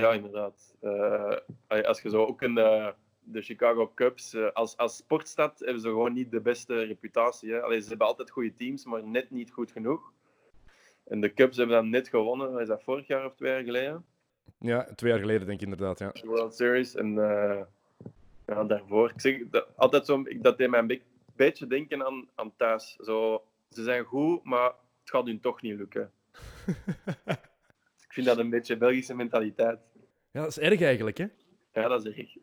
[0.00, 0.76] Ja, inderdaad.
[0.82, 1.36] Uh,
[1.68, 2.88] als je zo ook een, uh,
[3.24, 7.52] de Chicago Cubs, uh, als, als sportstad hebben ze gewoon niet de beste reputatie.
[7.52, 7.62] Hè.
[7.62, 10.12] Allee, ze hebben altijd goede teams, maar net niet goed genoeg.
[11.04, 14.04] En de Cubs hebben dan net gewonnen, is dat vorig jaar of twee jaar geleden?
[14.58, 16.10] Ja, twee jaar geleden denk ik inderdaad, ja.
[16.12, 16.94] De World Series.
[16.94, 17.60] En uh,
[18.46, 21.02] ja, daarvoor, ik zeg dat, altijd zo, dat deed mij een
[21.36, 22.96] beetje denken aan, aan thuis.
[23.02, 24.66] Zo, ze zijn goed, maar
[25.00, 26.12] het gaat hun toch niet lukken.
[28.06, 29.78] ik vind dat een beetje Belgische mentaliteit.
[30.30, 31.26] Ja, dat is erg eigenlijk, hè?
[31.74, 32.38] Ja, dat zeg ik.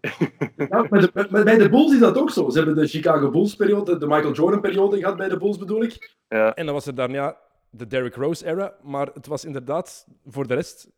[0.69, 2.49] Ja, maar, bij de Bulls is dat ook zo.
[2.49, 6.15] Ze hebben de Chicago Bulls-periode, de Michael Jordan-periode gehad bij de Bulls, bedoel ik.
[6.29, 6.55] Ja.
[6.55, 7.37] En dan was er daarna
[7.69, 8.75] de Derrick Rose-era.
[8.81, 10.91] Maar het was inderdaad voor de rest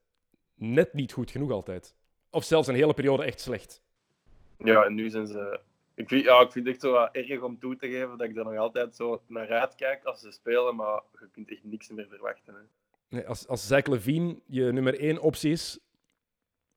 [0.56, 1.96] net niet goed genoeg altijd.
[2.30, 3.82] Of zelfs een hele periode echt slecht.
[4.58, 5.60] Ja, en nu zijn ze...
[5.96, 8.30] Ik vind, ja, ik vind het echt zo wat erg om toe te geven dat
[8.30, 11.89] ik er nog altijd zo naar uitkijk als ze spelen, maar je kunt echt niks
[11.89, 12.54] meer verwachten.
[12.54, 12.62] Hè.
[13.10, 15.80] Nee, als, als Zach Levine je nummer één optie is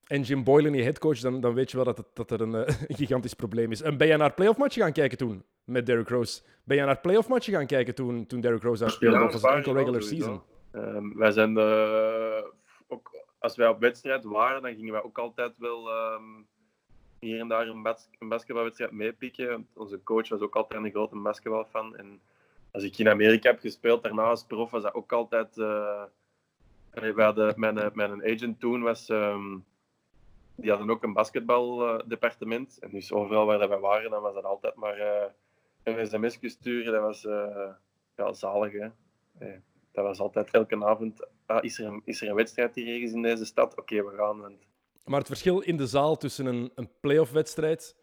[0.07, 2.55] en Jim Boylan je headcoach, dan, dan weet je wel dat, het, dat er een,
[2.55, 3.81] eh, gigantisch probleem is.
[3.81, 6.41] En ben je naar playoff matchen gaan kijken toen met Derrick Rose?
[6.63, 9.17] Ben je naar playoff matchen gaan kijken toen, toen Derrick Rose daar speelde?
[9.17, 10.41] Ja, of was het enkel regular season?
[10.71, 12.43] Ehm, wij zijn eh,
[12.87, 16.23] ook, als wij op wedstrijd waren, dan gingen wij ook altijd wel ehm,
[17.19, 19.67] hier en daar een, bas een basketbalwedstrijd meepikken.
[19.73, 21.95] Onze coach was ook altijd een grote basketbalfan.
[21.95, 22.21] En
[22.71, 25.57] als ik in Amerika heb gespeeld, daarna als prof, was dat ook altijd.
[26.93, 29.09] allee, we hadden, mijn, mijn agent toen was.
[29.09, 29.57] ehm,
[30.57, 32.79] die hadden ook een basketbaldepartement.
[32.79, 35.29] en dus overal waar wij waren, dan was dat altijd maar eh,
[35.83, 36.93] een sms sturen.
[36.93, 37.69] Dat was eh,
[38.15, 38.71] ja, zalig.
[38.71, 38.87] Hè?
[39.37, 39.57] Eh,
[39.91, 41.27] dat was altijd elke avond.
[41.45, 43.77] Ah, is, er een, is er een wedstrijd hier ergens in deze stad?
[43.77, 44.39] Oké, we gaan.
[44.41, 44.67] Want
[45.05, 47.95] Maar het verschil in de zaal tussen een, een playoff wedstrijd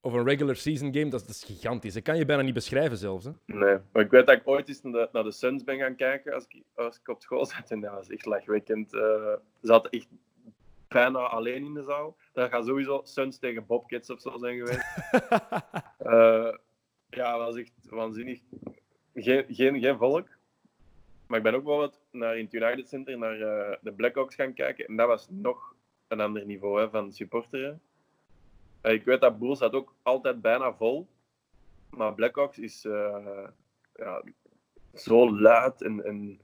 [0.00, 1.94] of een regular season game, dat is, dat is gigantisch.
[1.94, 3.24] Dat kan je bijna niet beschrijven zelfs.
[3.24, 3.30] Hè?
[3.46, 5.96] Nee, maar ik weet dat ik ooit eens naar de, naar de Suns ben gaan
[5.96, 7.70] kijken als ik, als ik op school zat.
[7.70, 8.94] En dat was echt lachwekkend.
[8.94, 9.00] Eh
[9.60, 10.08] ze zaten echt
[10.94, 12.16] bijna alleen in de zaal.
[12.32, 14.84] Dat gaat sowieso Suns tegen Bobcats of zo zijn geweest.
[15.98, 16.54] Eh,
[17.08, 18.40] ja, dat was echt waanzinnig.
[19.14, 20.28] Geen, geen, geen volk.
[21.26, 24.54] Maar ik ben ook bijvoorbeeld naar in het United Center naar eh, de Blackhawks gaan
[24.54, 24.86] kijken.
[24.86, 25.74] En dat was nog
[26.08, 27.82] een ander niveau hè, van supporteren.
[28.80, 31.08] Eh, ik weet dat Bulls had ook altijd bijna vol.
[31.90, 32.82] Maar Blackhawks is
[33.96, 34.22] ja,
[34.94, 35.82] zo luid.
[35.82, 36.40] En, en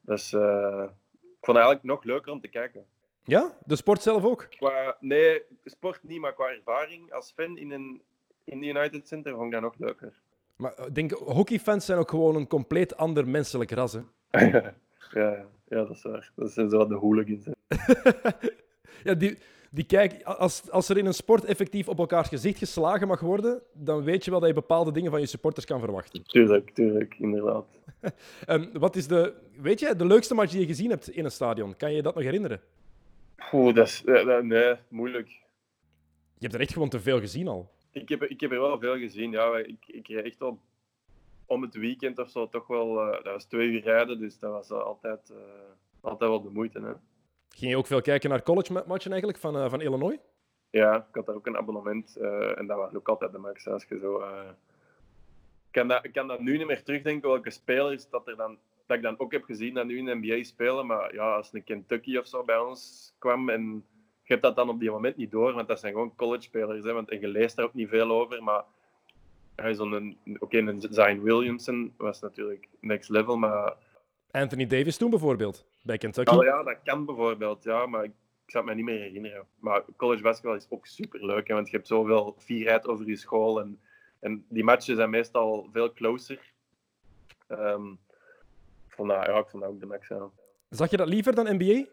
[0.00, 2.86] dat is, eh, ik vond het eigenlijk nog leuker om te kijken.
[3.24, 4.46] Ja, de sport zelf ook.
[4.50, 8.02] Qua, nee, sport niet, maar qua ervaring als fan in een
[8.44, 10.12] in de United Center vond ik dat nog leuker.
[10.56, 13.92] Maar eh, ik denk, hockeyfans zijn ook gewoon een compleet ander menselijk ras.
[13.92, 14.00] Hè?
[14.46, 14.74] ja,
[15.10, 16.32] ja, ja, dat is waar.
[16.36, 17.44] Dat zijn zo de hooligans.
[19.04, 19.38] ja, die,
[19.70, 23.62] die kijk, als, als er in een sport effectief op elkaars gezicht geslagen mag worden,
[23.72, 26.22] dan weet je wel dat je bepaalde dingen van je supporters kan verwachten.
[26.22, 27.66] Tuurlijk, tuurlijk, inderdaad.
[28.46, 31.30] Ehm, wat is de, weet je, de leukste match die je gezien hebt in een
[31.30, 31.76] stadion?
[31.76, 32.60] Kan je je dat nog herinneren?
[33.52, 34.02] Oeh, dat is...
[34.02, 35.28] dat- nee, moeilijk.
[36.38, 37.70] Je hebt er echt gewoon te veel gezien al.
[37.90, 39.30] Ik heb, ik heb er wel veel gezien.
[39.30, 40.58] Ja, ik, ik reed echt wel
[41.46, 43.00] om het weekend of zo toch wel...
[43.00, 45.36] eh, dat was twee uur rijden, dus dat was eh, altijd, eh,
[46.00, 46.80] altijd wel de moeite.
[46.80, 46.92] Hè.
[47.48, 50.18] Ging je ook veel kijken naar college ma- matchen eigenlijk van, eh, van Illinois?
[50.70, 53.66] Ja, ik had daar ook een abonnement eh, en dat was ook altijd de max.
[53.68, 54.48] Als je zo, eh,
[55.66, 58.58] ik, kan dat, ik kan dat nu niet meer terugdenken welke spelers dat, er dan,
[58.86, 60.86] dat ik dan ook heb gezien dat nu in de NBA spelen.
[60.86, 63.84] Maar ja, als een Kentucky of zo bij ons kwam en
[64.22, 66.84] je hebt dat dan op die moment niet door, want dat zijn gewoon college spelers.
[66.84, 68.42] Hè, want, en je leest daar ook niet veel over.
[68.42, 68.64] Maar
[69.54, 73.76] hij is een, oké, een Zion Williamson was natuurlijk next level, maar
[74.30, 76.34] Anthony Davis toen bijvoorbeeld, bij Kentucky.
[76.34, 78.12] Oh ja, dat kan bijvoorbeeld, ja, maar ik,
[78.44, 79.46] ik zou het me niet meer herinneren.
[79.58, 83.60] Maar college basketbal is ook super leuk, want je hebt zoveel vierheid over je school.
[83.60, 83.80] En,
[84.20, 86.52] en die matchen zijn meestal veel closer.
[87.46, 87.92] Ehm,
[88.96, 90.08] dat, ja, ik ook de max.
[90.68, 91.86] Zag je dat liever dan NBA?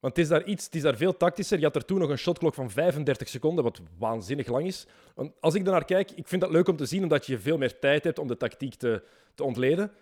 [0.00, 1.58] Want het is daar iets, het is daar veel tactischer.
[1.58, 4.86] Je had er toen nog een shotklok van 35 seconden, wat waanzinnig lang is.
[5.14, 7.58] Want als ik daarnaar kijk, ik vind dat leuk om te zien, omdat je veel
[7.58, 9.02] meer tijd hebt om de tactiek te,
[9.34, 9.92] te ontleden.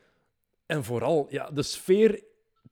[0.67, 2.23] En vooral, ja, de sfeer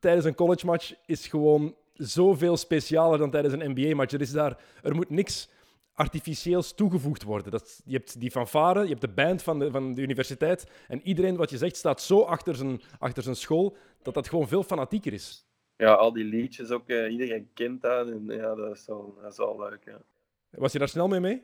[0.00, 4.12] tijdens een college match is gewoon zoveel specialer dan tijdens een NBA-match.
[4.12, 5.48] Er, is daar, er moet niks
[5.94, 7.50] artificieels toegevoegd worden.
[7.50, 10.70] Dat, je hebt die fanfare, je hebt de band van de, van de universiteit.
[10.88, 14.48] En iedereen, wat je zegt, staat zo achter zijn, achter zijn school, dat dat gewoon
[14.48, 15.46] veel fanatieker is.
[15.76, 18.08] ja, al die liedjes ook, eh, iedereen kent dat.
[18.08, 19.84] En ja, dat is wel, dat is wel leuk.
[19.84, 20.02] Ja.
[20.50, 21.42] Was je daar snel mee mee?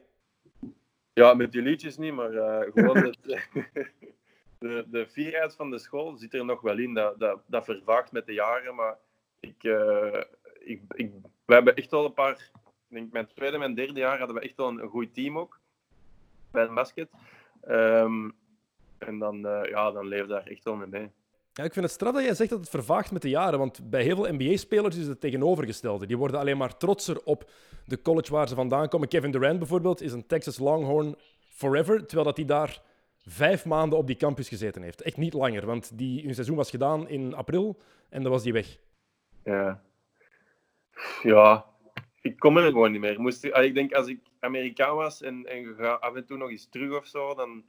[1.12, 3.18] Ja, met die liedjes niet, maar eh, gewoon het,
[4.58, 6.94] de, de vierheid van de school zit er nog wel in.
[6.94, 8.98] Dat, dat, dat vervaagt met de jaren, maar
[9.40, 10.22] ik, eh,
[10.58, 11.12] ik, ik,
[11.44, 12.50] we hebben echt wel een paar...
[12.90, 15.38] Denk, mijn tweede en mijn derde jaar hadden we echt wel een, een goed team
[15.38, 15.61] ook,
[16.50, 17.11] bij het basket.
[17.61, 18.31] Ehm,
[18.98, 21.11] en dan, eh, ja, dan leefde daar echt wel mee mee.
[21.53, 23.90] Ja, ik vind het straf dat jij zegt dat het vervaagt met de jaren, want
[23.90, 26.07] bij heel veel NBA-spelers is het tegenovergestelde.
[26.07, 27.50] Die worden alleen maar trotser op
[27.85, 29.09] de college waar ze vandaan komen.
[29.09, 31.16] Kevin Durant bijvoorbeeld is een Texas Longhorn
[31.48, 32.83] forever, terwijl dat hij daar
[33.26, 35.03] vijf maanden op die campus gezeten heeft.
[35.03, 38.53] Echt niet langer, want die, hun seizoen was gedaan in april en dan was die
[38.53, 38.79] weg.
[39.44, 39.83] Ja.
[41.22, 41.64] ja,
[42.20, 43.20] ik kom er gewoon niet meer.
[43.20, 46.50] Moest, ik denk als ik Amerikaan was en, en je gaat af en toe nog
[46.50, 47.64] eens terug of zo, dan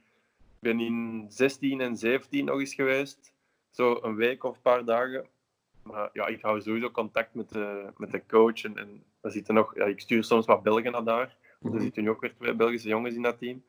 [0.58, 3.34] ben ik in 16 en 17 nog eens geweest.
[3.70, 5.26] Zo een week of een paar dagen.
[5.82, 8.64] Maar ja, ik hou sowieso contact met de, met de coach.
[8.64, 11.36] En, en er zitten nog, ja, ik stuur soms wat Belgen naar daar.
[11.72, 13.62] Er zitten nu ook weer twee Belgische jongens in dat team.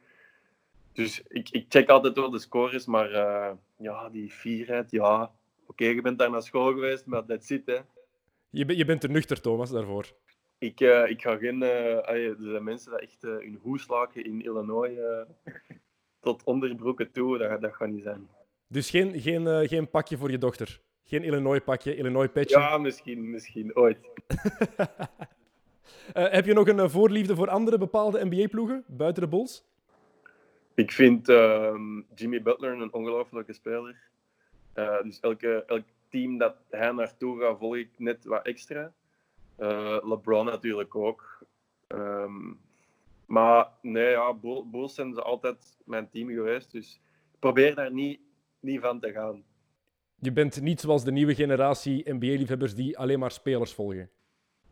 [0.93, 5.31] Dus ik, ik check altijd wel de scores, maar eh, ja, die vierheid, ja.
[5.67, 7.77] Oké, je bent daar naar school geweest, maar dat zit, hè.
[8.49, 10.13] Je, je bent er nuchter, Thomas, daarvoor.
[10.63, 11.63] Ik, eh, ik ga geen...
[12.03, 14.91] allee, er zijn mensen die echt eh, hun hoes laken in Illinois
[16.19, 17.37] tot onderbroeken toe.
[17.37, 18.27] Dat, dat gaat niet zijn.
[18.67, 20.79] Dus geen, geen, geen pakje voor je dochter.
[21.03, 22.59] Geen Illinois-pakje, Illinois-petje.
[22.59, 23.97] Ja, misschien, misschien ooit.
[26.37, 29.65] Heb je nog een voorliefde voor andere bepaalde NBA-ploegen buiten de Bulls?
[30.75, 33.95] Ik vind ehm, Jimmy Butler een ongelofelijke speler.
[35.03, 38.93] Dus elke, elk team dat hij naartoe gaat, volg ik net wat extra.
[39.55, 41.45] Eh, LeBron natuurlijk ook.
[41.87, 42.53] Ehm,
[43.25, 46.71] maar nee, ja, Bull- Bulls zijn ze altijd mijn team geweest.
[46.71, 47.01] Dus
[47.33, 48.19] ik probeer daar niet,
[48.59, 49.43] niet van te gaan.
[50.15, 54.09] Je bent niet zoals de nieuwe generatie NBA-liefhebbers die alleen maar spelers volgen.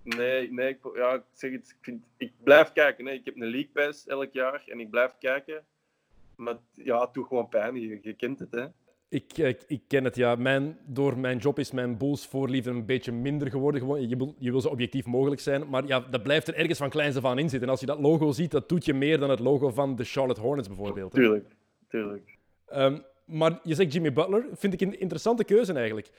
[0.03, 3.05] Nee, nee ik, ja, ik zeg het, ik, vind, ik blijf kijken.
[3.05, 3.11] Hè.
[3.11, 5.65] Ik heb een League Pass elk jaar en ik blijf kijken.
[6.35, 7.75] Maar ja, het doet gewoon pijn.
[7.75, 8.65] Je, je kent het, hè.
[9.11, 10.35] Ik, eh, ik, ik ken het, ja.
[10.35, 13.81] Mijn, door mijn job is mijn Bulls voorliefde een beetje minder geworden.
[13.81, 16.77] Gewoon, je, wil, je wil zo objectief mogelijk zijn, maar ja, dat blijft er ergens
[16.77, 17.61] van kleins af aan in zitten.
[17.61, 20.03] En als je dat logo ziet, dat doet je meer dan het logo van de
[20.03, 21.13] Charlotte Hornets bijvoorbeeld.
[21.13, 21.19] hè.
[21.19, 21.55] Tuurlijk,
[21.87, 22.37] tuurlijk.
[22.67, 26.09] Ehm, maar je zegt Jimmy Butler, vind ik een interessante keuze eigenlijk.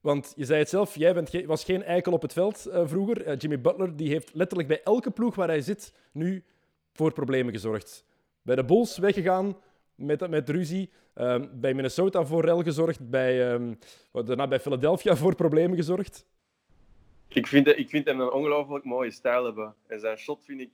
[0.00, 2.82] Want je zei het zelf, jij bent ge- was geen eikel op het veld eh,
[2.86, 3.22] vroeger.
[3.24, 6.44] Eh, Jimmy Butler die heeft letterlijk bij elke ploeg waar hij zit nu
[6.92, 8.04] voor problemen gezorgd.
[8.42, 9.56] Bij de Bulls weggegaan
[10.02, 10.90] met, met ruzie.
[11.14, 13.10] Ehm, bij Minnesota voor rel gezorgd.
[13.10, 13.74] Bij, ehm,
[14.12, 16.26] daarna bij Philadelphia voor problemen gezorgd.
[17.28, 19.74] Ik vind, ik vind hem een ongelooflijk mooie stijl hebben.
[19.86, 20.70] En zijn shot vind ik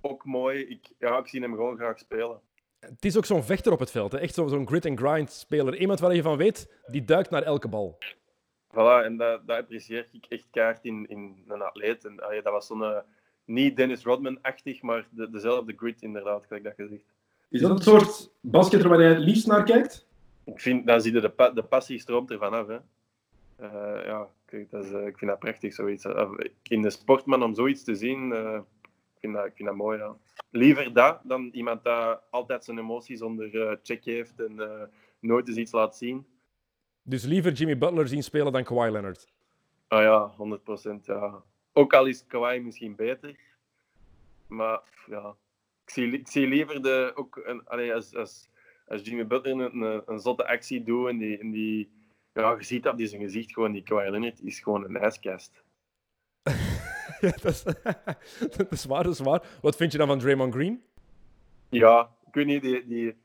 [0.00, 0.60] ook mooi.
[0.60, 2.40] Ik, ja, ik zie hem gewoon graag spelen.
[2.80, 4.12] Het is ook zo'n vechter op het veld.
[4.12, 4.18] Hè?
[4.18, 5.76] Echt zo- zo'n grit-and-grind speler.
[5.76, 7.98] Iemand waar je van weet, die duikt naar elke bal.
[8.72, 12.04] Voilà, en dat, dat apprecieer ik echt kaart in, in een atleet.
[12.04, 12.98] En, dat was zo'n, eh,
[13.44, 17.04] niet Dennis Rodman-achtig, maar de, dezelfde grit inderdaad, gelijk dat gezegd.
[17.50, 20.06] Is dat het soort basketter waar jij het liefst naar kijkt?
[20.44, 22.66] Ik vind, dan zie je de, pa- de passie stroomt ervan af.
[22.66, 22.78] Hè.
[23.56, 26.04] Eh, ja, kijk, dat is, eh, ik vind dat prachtig, zoiets.
[26.04, 26.30] Eh,
[26.62, 28.54] In de sportman om zoiets te zien, eh,
[29.14, 29.98] ik, vind dat, ik vind dat mooi.
[29.98, 30.16] Ja.
[30.50, 34.82] Liever dat dan iemand dat altijd zijn emoties onder eh, check heeft en eh,
[35.20, 36.26] nooit eens iets laat zien.
[37.02, 39.28] Dus liever Jimmy Butler zien spelen dan Kawhi Leonard.
[39.88, 41.04] Ah ja, 100%.
[41.06, 41.42] Ja.
[41.72, 43.36] Ook al is Kawhi misschien beter.
[44.46, 45.34] Maar ja,
[45.90, 48.48] ik zie, ik zie liever de, ook een, allee, als, als,
[48.86, 51.90] als Jimmy Butler een, een, een zotte actie doet en die, en die
[52.32, 55.62] ja, je ziet dat die zijn gezicht gewoon, die Kawhi Leonard is gewoon een ijskast.
[57.20, 57.62] Ja, dat, is,
[58.56, 59.58] dat is waar, dat is waar.
[59.60, 60.82] Wat vind je dan van Draymond Green?
[61.68, 63.16] Ja, ik weet niet, die, die,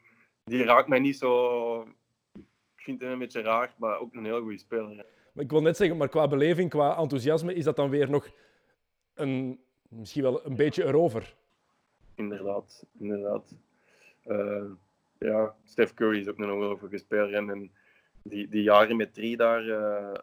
[0.44, 1.82] die raakt mij niet zo...
[2.76, 5.06] Ik vind hem een beetje raar, maar ook een heel goede speler.
[5.34, 8.30] Maar Ik wil net zeggen, maar qua beleving, qua enthousiasme, is dat dan weer nog
[9.14, 11.36] een, misschien wel een beetje erover.
[12.16, 13.56] Inderdaad, inderdaad.
[14.24, 14.64] Eh,
[15.20, 17.34] ja, Steph Curry is ook een ongelooflijke speler.
[17.34, 17.72] En, en
[18.24, 20.14] die, die jaren met drie daar, eh,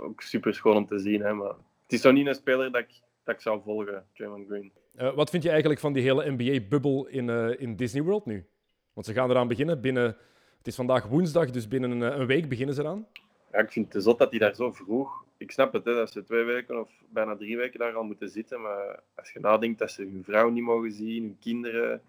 [0.00, 1.20] ook super schoon om te zien.
[1.20, 4.46] Hè, maar het is zo niet een speler dat ik, dat ik zou volgen, Draymond
[4.46, 4.72] Green.
[5.14, 8.46] Wat vind je eigenlijk van die hele NBA-bubbel in, in Disney World nu?
[8.92, 10.16] Want ze gaan eraan beginnen binnen...
[10.58, 13.06] Het is vandaag woensdag, dus binnen een, een week beginnen ze eraan.
[13.52, 15.26] Ja, ik vind het zot dat hij daar zo vroeg...
[15.36, 18.28] Ik snap het, hè, dat ze twee weken of bijna drie weken daar al moeten
[18.28, 18.60] zitten.
[18.60, 22.02] Maar als je nadenkt dat ze hun vrouw niet mogen zien, hun kinderen...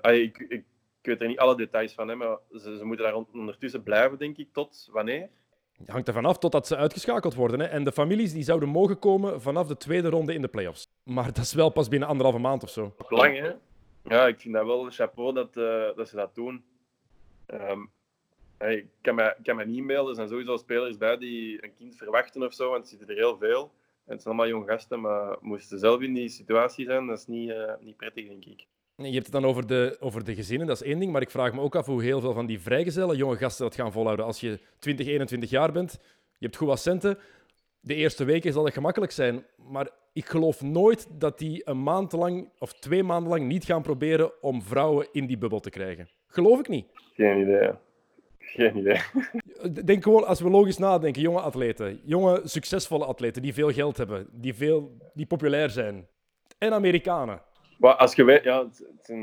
[0.00, 0.64] ah, ik, ik, ik
[1.02, 4.18] weet er niet alle details van, hè, maar ze, ze moeten daar on- ondertussen blijven,
[4.18, 5.28] denk ik, tot wanneer?
[5.78, 7.60] Het hangt ervan af totdat ze uitgeschakeld worden.
[7.60, 7.66] Hè.
[7.66, 10.88] En de families die zouden mogen komen vanaf de tweede ronde in de playoffs.
[11.02, 12.94] Maar dat is wel pas binnen anderhalve maand of zo.
[13.08, 13.52] Lang, hè?
[14.04, 16.64] Ja, ik vind dat wel chapeau dat, eh, dat ze dat doen.
[17.46, 17.80] Ehm,
[18.58, 20.08] ik, kan mij, ik kan mij niet e-mailen.
[20.08, 23.14] Er zijn sowieso spelers bij die een kind verwachten of zo, want er zitten er
[23.14, 23.72] heel veel.
[24.06, 27.18] En het zijn allemaal jong gasten, maar moesten ze zelf in die situatie zijn, dat
[27.18, 28.66] is niet, eh, niet prettig, denk ik.
[28.96, 31.12] Je hebt het dan over de, over de gezinnen, dat is één ding.
[31.12, 33.74] Maar ik vraag me ook af hoe heel veel van die vrijgezellen, jonge gasten, dat
[33.74, 34.24] gaan volhouden.
[34.24, 35.92] Als je 20, 21 jaar bent,
[36.38, 37.18] je hebt goed wat centen.
[37.80, 39.44] De eerste weken zal het gemakkelijk zijn.
[39.56, 43.82] Maar ik geloof nooit dat die een maand lang of twee maanden lang niet gaan
[43.82, 46.08] proberen om vrouwen in die bubbel te krijgen.
[46.26, 46.86] Geloof ik niet.
[47.14, 47.70] Geen idee.
[48.44, 49.00] Geen idee.
[49.84, 54.28] Denk gewoon, als we logisch nadenken, jonge atleten, jonge succesvolle atleten die veel geld hebben,
[54.32, 56.06] die, veel, die populair zijn.
[56.58, 57.42] En Amerikanen.
[57.78, 58.68] Maar als je weet, ja,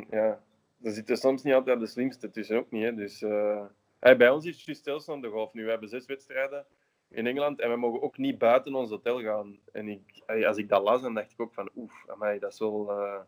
[0.09, 0.39] ja,
[0.81, 2.83] er zitten soms niet altijd de slimste tussen ook niet.
[2.83, 2.95] Hè.
[2.95, 3.63] Dus, eh,
[3.99, 5.63] hey, bij ons is het stilstand de golf nu.
[5.63, 6.65] We hebben zes wedstrijden
[7.09, 9.59] in Engeland en we mogen ook niet buiten ons hotel gaan.
[9.71, 12.51] En ik, hey, als ik dat las, dan dacht ik ook van oef, amai, dat
[12.51, 13.19] is wel, eh,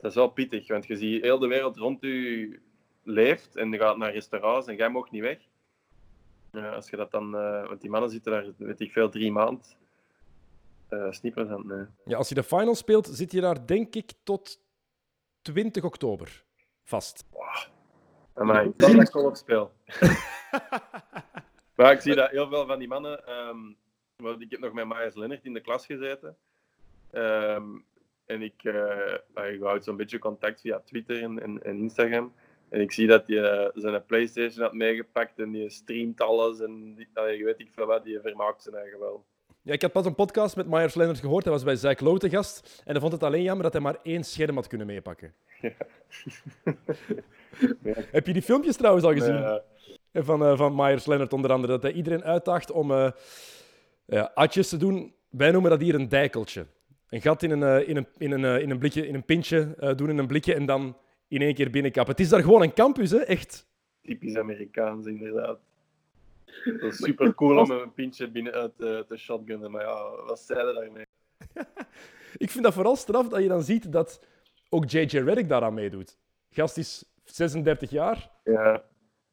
[0.00, 0.68] dat is wel pittig.
[0.68, 2.62] Want je ziet heel de wereld rond u
[3.02, 5.38] leeft en je gaat naar restaurants en jij mag niet weg.
[6.52, 9.32] Ja, als je dat dan, eh, want die mannen zitten daar, weet ik veel, drie
[9.32, 9.64] maanden.
[10.90, 11.66] Uh, snippers aan.
[11.66, 11.84] Nee.
[12.04, 14.60] Ja, als je de final speelt, zit je daar denk ik tot
[15.42, 16.44] 20 oktober
[16.84, 17.24] vast.
[18.34, 19.72] Amai, ik dat ik golf speel.
[21.76, 23.72] maar ik zie dat heel veel van die mannen, ehm,
[24.16, 26.36] Want ik heb nog met Marius Lennart in de klas gezeten.
[27.10, 27.78] Ehm,
[28.26, 32.32] en ik, uh, ik houd zo'n beetje contact via Twitter en, en, en, Instagram.
[32.72, 36.60] En ik zie dat hij zijn PlayStation had meegepakt en die streamt alles.
[36.60, 39.24] En die, je weet ik veel wat, die vermaakt zijn eigen wel.
[39.62, 41.44] Ja, ik had pas een podcast met Myers Leonard gehoord.
[41.44, 42.82] Hij was bij te gast.
[42.84, 45.34] En hij vond het alleen jammer dat hij maar één scherm had kunnen meepakken.
[45.60, 45.72] Ja.
[48.10, 49.60] Heb je die filmpjes trouwens al gezien?
[50.12, 51.72] Van, uh, van Myers Leonard onder andere.
[51.72, 53.10] Dat hij iedereen uitdaagt om uh,
[54.06, 55.14] ja, atjes te doen.
[55.30, 56.66] Wij noemen dat hier een dijkeltje.
[57.08, 59.94] Een gat in een, uh, in een, in een, in een, blikje, in een pintje
[59.96, 60.96] doen in een blikje en dan
[61.32, 62.12] in één keer binnenkappen.
[62.14, 63.18] Het is daar gewoon een campus, hè?
[63.18, 63.66] echt.
[64.02, 65.58] Typisch Amerikaans, inderdaad.
[66.80, 70.74] Dat is super cool om een pintje binnen uit te shotgunnen, maar ja, wat zeiden
[70.74, 71.04] daarmee?
[72.44, 74.26] ik vind dat vooral straf dat je dan ziet dat
[74.68, 75.18] ook J.J.
[75.18, 76.18] Reddick daaraan meedoet.
[76.50, 78.30] Gast is 36 jaar.
[78.44, 78.84] Ja.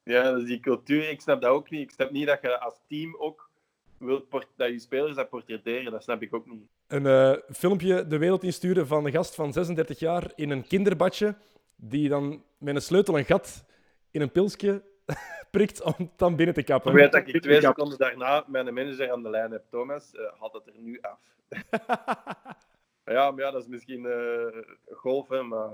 [0.03, 1.81] Ja, dus die cultuur, ik snap dat ook niet.
[1.81, 3.49] Ik snap niet dat je als team ook
[3.97, 5.91] wilt dat je spelers dat portretteren.
[5.91, 6.67] Dat snap ik ook niet.
[6.87, 11.35] Een uh, filmpje de wereld insturen van een gast van 36 jaar in een kinderbadje,
[11.79, 13.65] die dan met een sleutel een gat
[14.11, 14.83] in een pilsje
[15.51, 16.91] prikt om dan binnen te kappen.
[16.91, 19.63] Ik weet dat ik twee seconden daarna mijn manager aan de lijn heb.
[19.69, 21.19] Thomas, uh, haal het er nu af.
[23.15, 24.61] ja, maar ja, dat is misschien uh,
[24.91, 25.69] golf, maar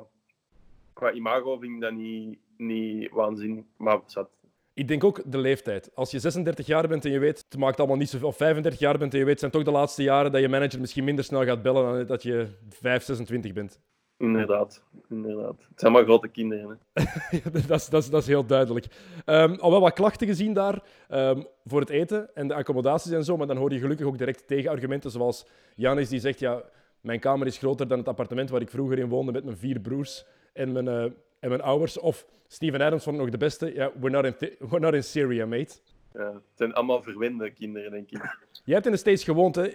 [0.94, 3.64] qua imago vind ik dat niet, niet waanzinnig.
[3.78, 4.30] Maar zat.
[4.74, 5.92] Ik denk ook de leeftijd.
[5.94, 8.80] Als je 36 jaar bent en je weet, het maakt allemaal niet zoveel, of 35
[8.80, 11.24] jaar bent en je weet, zijn toch de laatste jaren dat je manager misschien minder
[11.24, 13.80] snel gaat bellen dan dat je 5, 26 bent.
[14.18, 15.66] Inderdaad, inderdaad.
[15.70, 16.80] Het zijn maar grote kinderen.
[16.94, 17.04] Hè.
[17.52, 18.86] dat, is, dat, is, dat is heel duidelijk.
[19.26, 23.24] Um, al wel wat klachten gezien daar um, voor het eten en de accommodaties en
[23.24, 26.64] zo, maar dan hoor je gelukkig ook direct tegenargumenten, zoals Janis die zegt, ja,
[27.02, 29.80] mijn kamer is groter dan het appartement waar ik vroeger in woonde met mijn vier
[29.80, 31.04] broers en mijn, uh,
[31.40, 32.00] en mijn ouders.
[32.00, 33.74] Of Steven Adams vond nog de beste.
[33.74, 35.76] Ja, we're, not in we're not in Syria, mate.
[36.14, 38.38] Ja, het zijn allemaal verwende kinderen, denk ik.
[38.66, 39.70] Jij hebt in de States gewoond, hè?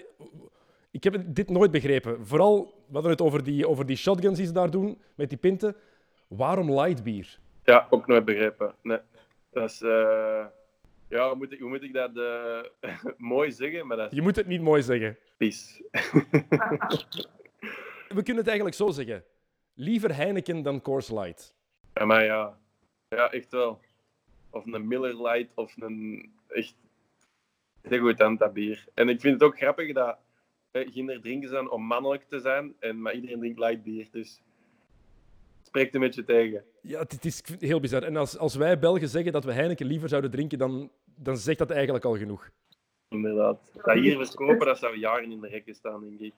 [0.90, 2.26] Ik heb dit nooit begrepen.
[2.26, 5.38] Vooral, we hadden het over die, over die shotguns die ze daar doen, met die
[5.38, 5.76] pinten.
[6.28, 7.38] Waarom light beer?
[7.64, 8.74] Ja, ook nooit begrepen.
[8.82, 8.98] Nee.
[9.50, 9.82] Dat is...
[9.82, 10.46] Uh...
[11.08, 12.60] Ja, hoe moet ik, hoe moet ik dat uh...
[13.16, 13.86] mooi zeggen?
[13.86, 15.18] Maar dat Je moet het niet mooi zeggen.
[15.36, 15.84] Peace.
[18.16, 19.24] we kunnen het eigenlijk zo zeggen.
[19.74, 21.54] Liever Heineken dan Coors Light.
[21.94, 22.58] Ja, maar ja.
[23.08, 23.80] Ja, echt wel.
[24.50, 26.74] Of een Miller Light of een echt
[27.82, 28.84] heel goed aan dat bier.
[28.94, 30.18] En ik vind het ook grappig dat
[30.70, 34.08] kinderen drinken zijn om mannelijk te zijn, en, maar iedereen drinkt light bier.
[34.10, 34.42] Dus
[35.62, 36.64] spreekt een beetje tegen.
[36.82, 38.02] Ja, het is heel bizar.
[38.02, 41.58] En als, als wij Belgen zeggen dat we Heineken liever zouden drinken, dan, dan zegt
[41.58, 42.50] dat eigenlijk al genoeg.
[43.08, 43.70] Inderdaad.
[43.74, 46.34] Dat hier verkopen, dat zou jaren in de rekken staan, denk ik.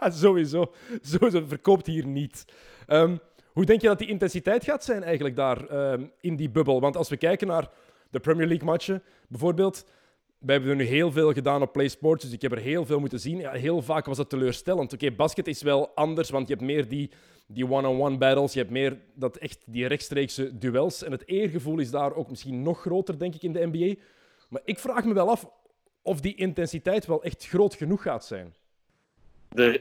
[0.22, 0.72] Sowieso.
[1.00, 2.44] Sowieso verkoopt hier niet.
[2.88, 3.20] Um,
[3.52, 6.80] hoe denk je dat die intensiteit gaat zijn eigenlijk daar um, in die bubbel?
[6.80, 7.70] Want als we kijken naar
[8.10, 9.86] de Premier League matchen, bijvoorbeeld,
[10.42, 12.86] we hebben er nu heel veel gedaan op Play Sports, dus ik heb er heel
[12.86, 13.38] veel moeten zien.
[13.38, 14.92] Ja, heel vaak was dat teleurstellend.
[14.92, 17.10] Oké, basket is wel anders, want je hebt meer die,
[17.46, 21.02] die one-on-one battles, je hebt meer dat echt die rechtstreekse duels.
[21.02, 23.94] En het eergevoel is daar ook misschien nog groter, denk ik, in de NBA.
[24.48, 25.46] Maar ik vraag me wel af
[26.02, 28.54] of die intensiteit wel echt groot genoeg gaat zijn.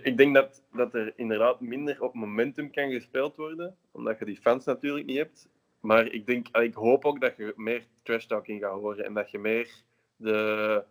[0.03, 4.37] Ik denk dat, dat er inderdaad minder op momentum kan gespeeld worden, omdat je die
[4.37, 5.49] fans natuurlijk niet hebt.
[5.79, 9.31] Maar ik, denk, ik hoop ook dat je meer trash talking gaat horen en dat
[9.31, 9.69] je meer
[10.21, 10.83] de,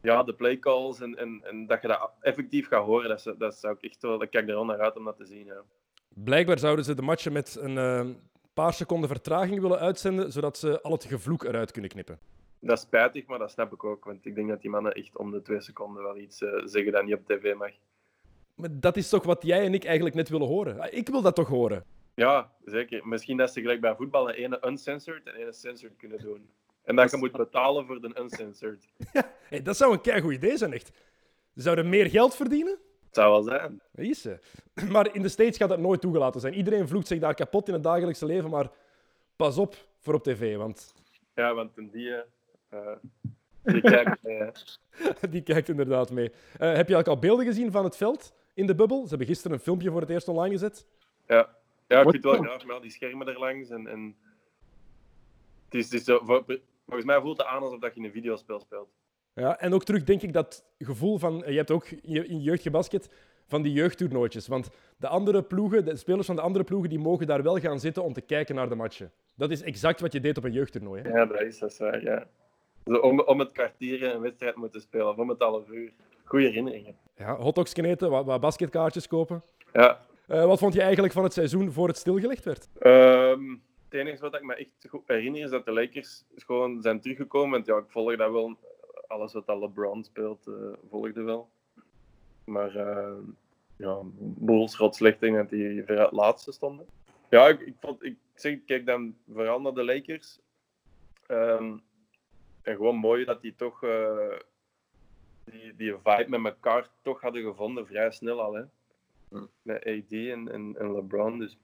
[0.00, 3.08] ja, de playcalls en, en, en dat je dat effectief gaat horen.
[3.08, 5.26] Dat, dat zou ik echt wel, ik kijk er wel naar uit om dat te
[5.26, 5.44] zien.
[5.44, 5.62] Ja.
[6.08, 8.14] Blijkbaar zouden ze de matchen met een uh,
[8.54, 12.18] paar seconden vertraging willen uitzenden, zodat ze al het gevloek eruit kunnen knippen.
[12.60, 14.04] Dat is spijtig, maar dat snap ik ook.
[14.04, 16.92] Want ik denk dat die mannen echt om de twee seconden wel iets uh, zeggen
[16.92, 17.70] dat niet op tv mag.
[18.54, 20.80] Maar dat is toch wat jij en ik eigenlijk net willen horen?
[20.80, 21.84] Ah, ik wil dat toch horen?
[22.14, 23.06] Ja, zeker.
[23.06, 26.48] Misschien dat ze gelijk bij voetbal een ene uncensored en ene censored kunnen doen.
[26.86, 28.86] En dat je moet betalen voor de uncensored.
[29.12, 30.90] Ja, hey, dat zou een goed idee zijn, echt.
[31.54, 32.78] Ze zouden meer geld verdienen?
[33.06, 33.80] Het zou wel zijn.
[33.94, 34.38] Is ze.
[34.92, 36.54] Maar in de States gaat dat nooit toegelaten zijn.
[36.54, 38.70] Iedereen vloekt zich daar kapot in het dagelijkse leven, maar
[39.36, 40.94] pas op voor op tv, want...
[41.34, 42.08] Ja, want die...
[42.70, 42.92] Uh,
[43.62, 44.48] die, kijkt, uh...
[45.30, 46.32] die kijkt inderdaad mee.
[46.60, 49.02] Uh, heb je al beelden gezien van het veld in de bubbel?
[49.02, 50.86] Ze hebben gisteren een filmpje voor het eerst online gezet.
[51.26, 51.56] Ja,
[51.86, 53.86] ja ik vind het wel graag, maar die schermen er langs en...
[53.86, 54.16] en...
[55.64, 56.44] Het is, het is zo,
[56.86, 58.88] Volgens mij voelt het aan alsof dat je in een videospel speelt.
[59.34, 61.42] Ja, en ook terug denk ik dat gevoel van...
[61.46, 63.10] Je hebt ook in jeugdgebasket
[63.46, 64.46] van die jeugdtoernooitjes.
[64.46, 67.80] Want de andere ploegen, de spelers van de andere ploegen, die mogen daar wel gaan
[67.80, 69.12] zitten om te kijken naar de matchen.
[69.34, 71.02] Dat is exact wat je deed op een jeugdtoernooi.
[71.02, 71.08] Hè?
[71.08, 72.26] Ja, dat is, dat ja.
[72.84, 75.92] om, om het kwartier een wedstrijd moeten spelen, of om het half uur.
[76.24, 76.96] Goeie herinneringen.
[77.16, 79.42] Ja, hotdogs eten, wat, wat basketkaartjes kopen.
[79.72, 80.00] Ja.
[80.28, 82.68] Uh, wat vond je eigenlijk van het seizoen voor het stilgelegd werd?
[82.80, 87.00] Um, het enige wat ik me echt goed herinner is dat de Lakers gewoon zijn
[87.00, 87.50] teruggekomen.
[87.50, 88.58] Want ja, ik volg dat wel
[89.06, 91.50] alles wat al LeBron speelt, uh, volgde wel.
[92.44, 93.18] Maar uh,
[93.76, 96.86] ja, Bulls rot slecht denk dat die ver het laatste stonden.
[97.30, 100.38] Ja, ik, ik, vond, ik, zeg, ik kijk dan vooral naar de Lakers.
[101.28, 101.82] Um,
[102.62, 104.32] en gewoon mooi dat die toch uh,
[105.44, 108.54] die, die vibe met elkaar toch hadden gevonden, vrij snel al.
[108.54, 108.64] Hè?
[109.62, 111.38] Met AD en, en, en LeBron.
[111.38, 111.58] Dus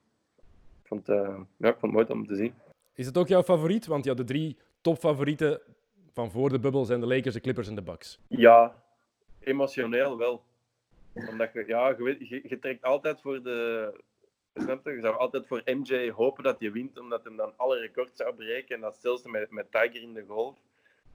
[0.92, 2.54] vond, uh, ja, ik vond het mooi om te zien.
[2.94, 3.86] Is het ook jouw favoriet?
[3.86, 5.60] Want ja, de drie topfavorieten
[6.12, 8.18] van voor de bubbel zijn de Lakers, de Clippers en de Bucks.
[8.28, 8.82] Ja,
[9.40, 10.42] emotioneel wel.
[11.14, 14.00] Omdat je, ja, je, weet, je, je trekt altijd voor de.
[14.54, 18.34] Je zou altijd voor MJ hopen dat hij wint, omdat hij dan alle records zou
[18.34, 18.74] breken.
[18.74, 20.56] En dat met, met Tiger in de golf.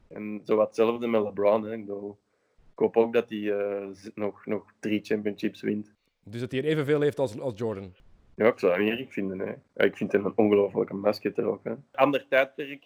[0.07, 1.63] En zo wat hetzelfde met LeBron.
[1.63, 1.73] Hè.
[1.73, 5.93] Ik, ik hoop ook dat hij uh, nog, nog drie championships wint.
[6.23, 7.93] Dus dat hij er evenveel heeft als, als Jordan?
[8.37, 9.39] Ja, ik zou dat niet erg vinden.
[9.39, 9.85] Hè.
[9.85, 11.63] Ik vind hem een ongelofelijke basketter ook.
[11.63, 11.73] Hè.
[11.91, 12.85] Ander tijdperk,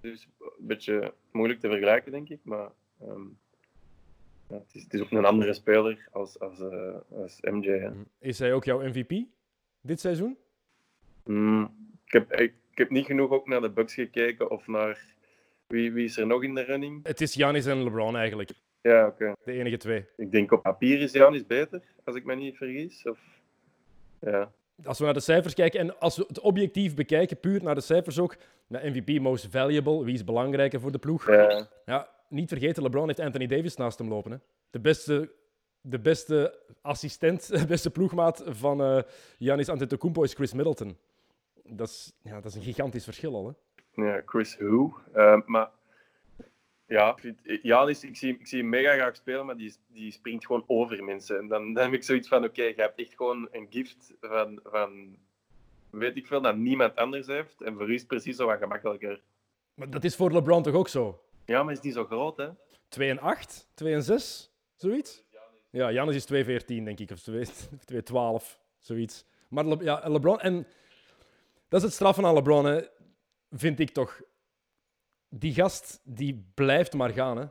[0.00, 2.38] dus een beetje moeilijk te vergelijken, denk ik.
[2.42, 2.70] Maar
[3.02, 3.38] um,
[4.48, 7.68] ja, het, is, het, is, ook een andere speler als, als, uh, als MJ.
[7.68, 7.90] Hè.
[7.90, 8.06] Mm.
[8.18, 9.12] Is hij ook jouw MVP
[9.80, 10.36] dit seizoen?
[11.24, 11.70] Mm,
[12.04, 15.04] ik, heb, ik, ik, heb niet genoeg ook naar de Bucks gekeken of naar
[15.66, 17.06] wie, wie is er nog in de running?
[17.06, 18.50] Het is Janis en LeBron eigenlijk.
[18.80, 19.32] Ja, oké.
[19.44, 20.04] De enige twee.
[20.16, 23.06] Ik denk op papier is Janis beter, als ik me niet vergis.
[23.06, 23.18] Of...
[24.20, 24.52] Ja.
[24.84, 27.80] Als we naar de cijfers kijken en als we het objectief bekijken, puur naar de
[27.80, 31.26] cijfers ook, naar MVP Most Valuable, wie is belangrijker voor de ploeg?
[31.26, 31.68] Ja.
[31.86, 34.30] ja niet vergeten, LeBron heeft Anthony Davis naast hem lopen.
[34.30, 34.38] Hè?
[34.70, 35.30] De beste
[35.80, 39.02] de beste assistent, de beste ploegmaat van uh,
[39.38, 40.96] Giannis Antetokounmpo is Chris Middleton.
[41.64, 43.46] Dat is, ja, dat is een gigantisch verschil al.
[43.46, 43.52] Hè?
[44.04, 45.00] Ja, Chris Who.
[45.14, 45.70] Uh, maar
[46.88, 47.16] ja,
[47.62, 51.04] Janis, ik zie, ik zie hem mega graag spelen, maar die, die springt gewoon over
[51.04, 51.38] mensen.
[51.38, 54.12] En dan, dan heb ik zoiets van, oké, okay, je hebt echt gewoon een gift
[54.20, 55.16] van, van,
[55.90, 57.62] weet ik veel, dat niemand anders heeft.
[57.62, 59.20] En voor u is het precies zo wat gemakkelijker.
[59.74, 61.22] Maar dat is voor LeBron toch ook zo?
[61.44, 62.48] Ja, maar is die zo groot, hè?
[62.88, 65.24] 2 en 8, 2 en 6, zoiets?
[65.70, 67.20] Ja, Janis is 2,14 denk ik, of
[68.42, 69.24] 2,12, zoiets.
[69.48, 70.66] Maar Le ja, LeBron, en
[71.68, 72.80] dat is het straffen aan LeBron, hè
[73.50, 74.20] vind ik toch.
[75.28, 77.36] Die gast die blijft maar gaan.
[77.36, 77.44] Hè.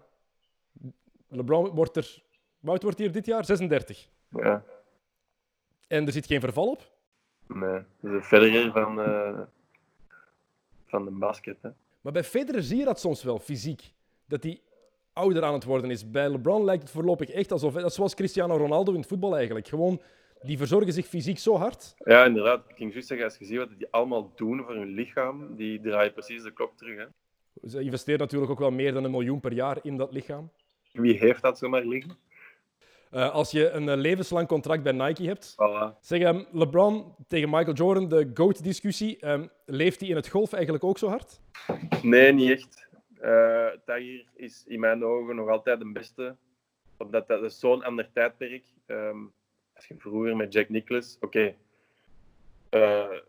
[1.28, 2.24] LeBron wordt er.
[2.60, 4.10] Wout wordt hier dit jaar 36.
[4.30, 4.64] Ja.
[5.88, 6.92] En er zit geen verval op?
[7.48, 9.40] Nee, een Federer van, uh,
[10.86, 11.58] van de basket.
[11.62, 11.70] Hè.
[12.02, 13.94] Maar bij Federer zie je dat soms wel, fysiek.
[14.26, 14.62] Dat hij
[15.14, 16.12] ouder aan het worden is.
[16.12, 17.74] Bij LeBron lijkt het voorlopig echt alsof...
[17.74, 19.68] Dat is zoals Cristiano Ronaldo in het voetbal eigenlijk.
[19.68, 20.02] Gewoon
[20.42, 21.96] die verzorgen zich fysiek zo hard.
[21.98, 22.70] Ja, inderdaad.
[22.70, 25.82] Ik ging juist zeggen, als je ziet wat die allemaal doen voor hun lichaam, die
[25.82, 26.98] draaien precies de klok terug.
[26.98, 27.06] Hè.
[27.64, 30.52] Ze investeren natuurlijk ook wel meer dan een miljoen per jaar in dat lichaam.
[30.92, 32.18] Wie heeft dat zomaar liggen?
[33.12, 35.54] Uh, als je een uh, levenslang contract bij Nike hebt.
[35.54, 36.00] Voilà.
[36.02, 39.28] Zeg, um, LeBron tegen Michael Jordan, de GOAT-discussie.
[39.28, 41.42] Um, leeft hij in het golf eigenlijk ook zo hard?
[42.02, 42.88] Nee, niet echt.
[43.22, 46.36] Uh, Tiger is in mijn ogen nog altijd de beste.
[46.98, 48.64] Omdat dat is zo'n ander tijdperk.
[48.86, 49.32] Um,
[49.76, 51.56] als je vroeger met Jack Nicklaus, oké,
[52.70, 53.22] okay.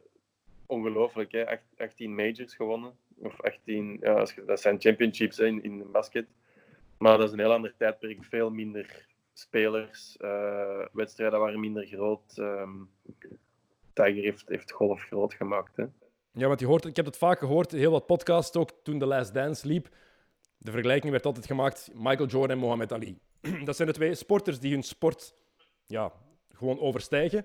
[0.66, 1.44] ongelooflijk, hè?
[1.76, 2.92] 18 majors gewonnen.
[3.22, 6.26] Of 18, ja, dat zijn championships in, in de basket.
[6.98, 12.36] Maar dat is een heel ander tijdperk, veel minder spelers, uh, wedstrijden waren minder groot.
[12.38, 12.90] Um,
[13.92, 15.76] Tiger heeft, heeft golf groot gemaakt.
[15.76, 15.84] Hè?
[16.32, 19.06] Ja, want je hoort, ik heb het vaak gehoord, heel wat podcasts ook, toen The
[19.06, 19.88] Last Dance liep.
[20.58, 23.18] De vergelijking werd altijd gemaakt, Michael Jordan en Muhammad Ali.
[23.64, 25.34] Dat zijn de twee sporters die hun sport
[25.86, 26.12] ja,
[26.52, 27.44] gewoon overstijgen.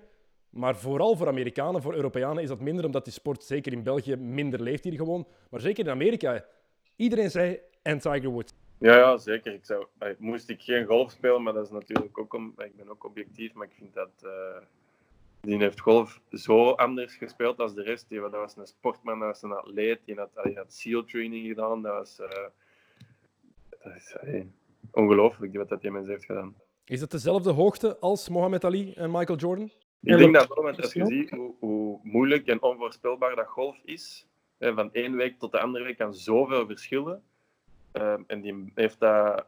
[0.54, 4.16] Maar vooral voor Amerikanen, voor Europeanen is dat minder, omdat die sport zeker in België
[4.16, 5.26] minder leeft hier gewoon.
[5.50, 6.44] Maar zeker in Amerika,
[6.96, 8.52] iedereen zei en Tiger Woods.
[8.78, 9.52] Ja, ja zeker.
[9.52, 9.86] Ik zou,
[10.18, 13.52] moest ik geen golf spelen, maar dat is natuurlijk ook om, ik ben ook objectief,
[13.52, 14.30] maar ik vind dat uh,
[15.40, 18.08] die heeft golf zo anders gespeeld als de rest.
[18.08, 21.46] Die, dat was een sportman, dat was een atleet, die had, die had SEAL training
[21.46, 21.82] gedaan.
[21.82, 22.26] Dat was uh,
[23.82, 24.16] dat is
[24.92, 26.54] ongelooflijk wat dat die mens heeft gedaan.
[26.84, 29.70] Is het dezelfde hoogte als Mohammed Ali en Michael Jordan?
[30.04, 33.80] Ik denk dat wel, want als je ziet hoe, hoe, moeilijk en onvoorspelbaar dat golf
[33.84, 34.26] is,
[34.58, 37.22] van één week tot de andere week kan zoveel verschillen.
[37.92, 39.46] Ehm, en die heeft dat,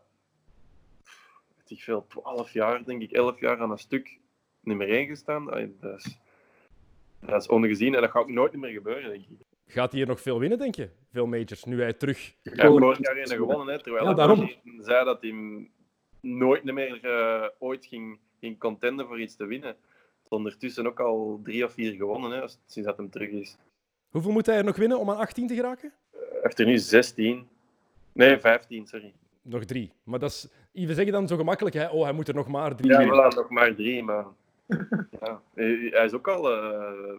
[1.57, 4.19] weet ik veel, 12 jaar, denk ik, 11 jaar aan een stuk
[4.61, 5.45] nummer 1 gestaan.
[5.81, 6.19] Dat is,
[7.21, 9.47] dat is ongezien en dat gaat ook nooit meer gebeuren, denk ik.
[9.67, 10.91] Gaat hij hier nog veel winnen, denk je?
[11.13, 12.35] Veel majors, nu hij terug...
[12.43, 15.35] Ja, hij heeft vorig jaar gewonnen, hè, terwijl ja, hij zei dat hij
[16.21, 19.77] nooit meer uh, ooit ging, ging contenden voor iets te winnen.
[20.29, 23.57] Ondertussen ook al drie of vier gewonnen, hè, sinds dat hem terug is.
[24.11, 25.93] Hoeveel moet hij er nog winnen om aan 18 te geraken?
[26.13, 27.49] Hij heeft er nu 16.
[28.13, 29.13] Nee, 15, sorry.
[29.43, 29.93] Nog drie.
[30.03, 30.49] Maar dat is...
[30.87, 31.89] We zeggen dan zo gemakkelijk, hè?
[31.89, 34.27] oh, hij moet er nog maar drie Ja, voilà, nog maar drie, maar...
[35.21, 37.19] ja, hij is ook al uh,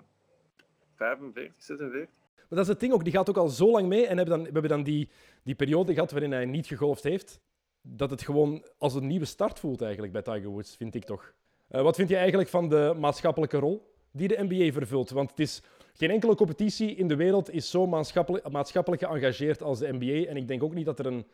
[0.95, 2.09] 45, 46.
[2.35, 4.07] Maar dat is het ding ook, die gaat ook al zo lang mee.
[4.07, 5.09] En hebben dan, we hebben dan die,
[5.43, 7.39] die periode gehad waarin hij niet gegolfd heeft
[7.81, 11.33] dat het gewoon als een nieuwe start voelt eigenlijk bij Tiger Woods, vind ik toch.
[11.67, 15.09] Eh, wat vind je eigenlijk van de maatschappelijke rol die de NBA vervult?
[15.09, 15.61] Want het is
[15.93, 20.29] geen enkele competitie in de wereld is zo maatschappelijk, maatschappelijk geëngageerd als de NBA.
[20.29, 21.25] En ik denk ook niet dat er een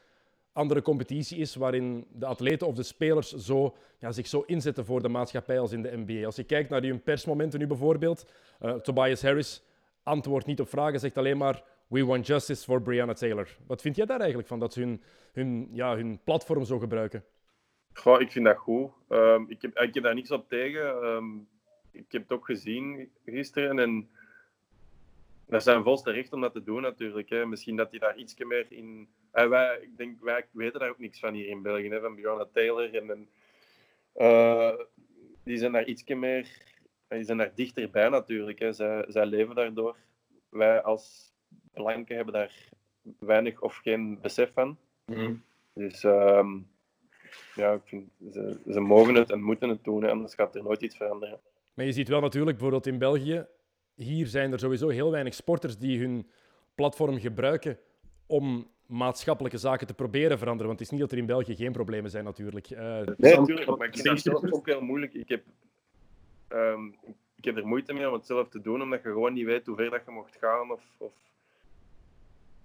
[0.54, 5.02] andere competitie is waarin de atleten of de spelers zo, ja, zich zo inzetten voor
[5.02, 6.26] de maatschappij als in de NBA.
[6.26, 8.26] Als je kijkt naar die persmomenten nu bijvoorbeeld,
[8.62, 9.64] uh, Tobias Harris
[10.04, 13.58] antwoordt niet op vragen, zegt alleen maar We want justice for Breonna Taylor.
[13.68, 17.24] Wat vind jij daar eigenlijk van, dat ze hun, hun, ja, hun platform zo gebruiken?
[17.94, 18.92] Goh, ik vind dat goed.
[19.10, 21.06] Um, ik, heb, ik heb daar niks op tegen.
[21.06, 21.48] Um,
[21.92, 24.10] ik heb het ook gezien gisteren en
[25.48, 27.30] dat zijn volste recht om dat te doen natuurlijk.
[27.30, 27.46] Hè.
[27.46, 29.10] Misschien dat hij daar iets meer in...
[29.32, 32.16] En wij, ik denk, wij weten daar ook niks van hier in België, hè, van
[32.16, 32.96] Bjorn Taylor.
[32.96, 33.30] En, en
[34.16, 34.74] uh,
[35.44, 36.48] die zijn daar iets meer...
[37.08, 38.60] Die zijn daar dichterbij natuurlijk.
[38.60, 38.74] Hè.
[38.74, 39.96] Zij, zij leven daardoor.
[40.50, 41.34] Wij als
[41.74, 42.70] blanken hebben daar
[43.20, 44.78] weinig of geen besef van.
[45.06, 45.44] Mm.
[45.74, 46.68] Dus um,
[47.56, 50.64] ja, ik vind, ze, ze mogen het en moeten het doen, hè, anders gaat er
[50.64, 51.40] nooit iets veranderen.
[51.74, 53.46] Maar je ziet wel natuurlijk, bijvoorbeeld in België,
[53.96, 56.30] hier zijn er sowieso heel weinig sporters die hun
[56.76, 57.78] platform gebruiken
[58.26, 60.68] om maatschappelijke zaken te proberen veranderen.
[60.68, 62.70] Want het is niet dat er in België geen problemen zijn, natuurlijk.
[62.70, 62.80] Uh,
[63.18, 65.14] nee, natuurlijk, maar ik vind het ook heel moeilijk.
[65.14, 65.44] Ik heb,
[66.50, 66.96] um,
[67.36, 69.66] ik heb er moeite mee om het zelf te doen, omdat je gewoon niet weet
[69.66, 70.72] hoe ver dat je mocht gaan.
[70.72, 71.12] Of, of...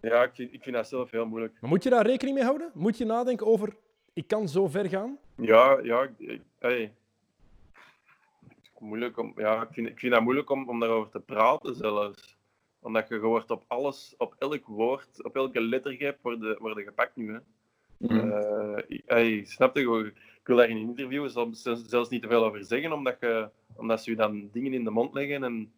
[0.01, 1.57] Ja, ik vind, ik vind dat zelf heel moeilijk.
[1.61, 2.71] Maar moet je daar rekening mee houden?
[2.75, 3.77] Moet je nadenken over,
[4.19, 5.19] ik kan zo ver gaan?
[5.35, 6.09] Ja, ja.
[6.59, 6.93] Hey,
[8.79, 12.37] moeilijk om, ja, ik, vind, ik vind dat moeilijk om, om daarover te praten zelfs.
[12.81, 17.33] Omdat je wordt op alles, op elk woord, op elke lettergreep worden, worden gepakt nu.
[17.33, 17.39] Hè.
[17.97, 18.31] Mm.
[18.31, 20.13] Uh, hey, snap je?
[20.41, 23.51] Ik wil daar in een interview zelfs, zelfs niet te veel over zeggen, omdat, je,
[23.77, 25.45] omdat ze je dan dingen in de mond leggen.
[25.45, 25.73] En,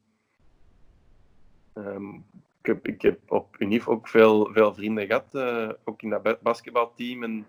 [1.75, 2.25] um,
[2.63, 6.43] ik, heb, ik heb op Unif ook veel, veel vrienden gehad, uh, ook in dat
[6.43, 7.23] basketbalteam.
[7.23, 7.47] En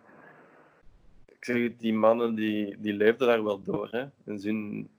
[1.41, 3.87] ik zeg die mannen die, die leefden daar wel door.
[3.91, 4.05] Hè.
[4.25, 4.49] En ze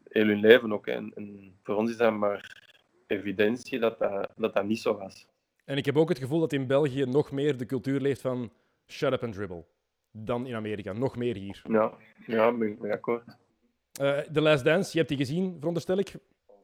[0.08, 0.86] heel hun leven ook.
[0.86, 2.62] En, en, voor ons is dat maar
[3.06, 5.26] evidentie dat dat, dat dat niet zo was.
[5.64, 8.52] En ik heb ook het gevoel dat in België nog meer de cultuur leeft van
[8.86, 9.64] shut up and dribble
[10.10, 10.92] dan in Amerika.
[10.92, 11.62] Nog meer hier.
[11.68, 11.92] Ja,
[12.26, 13.24] ja ben ik akkoord.
[14.00, 16.14] Uh, The Last Dance, je hebt die gezien, veronderstel ik.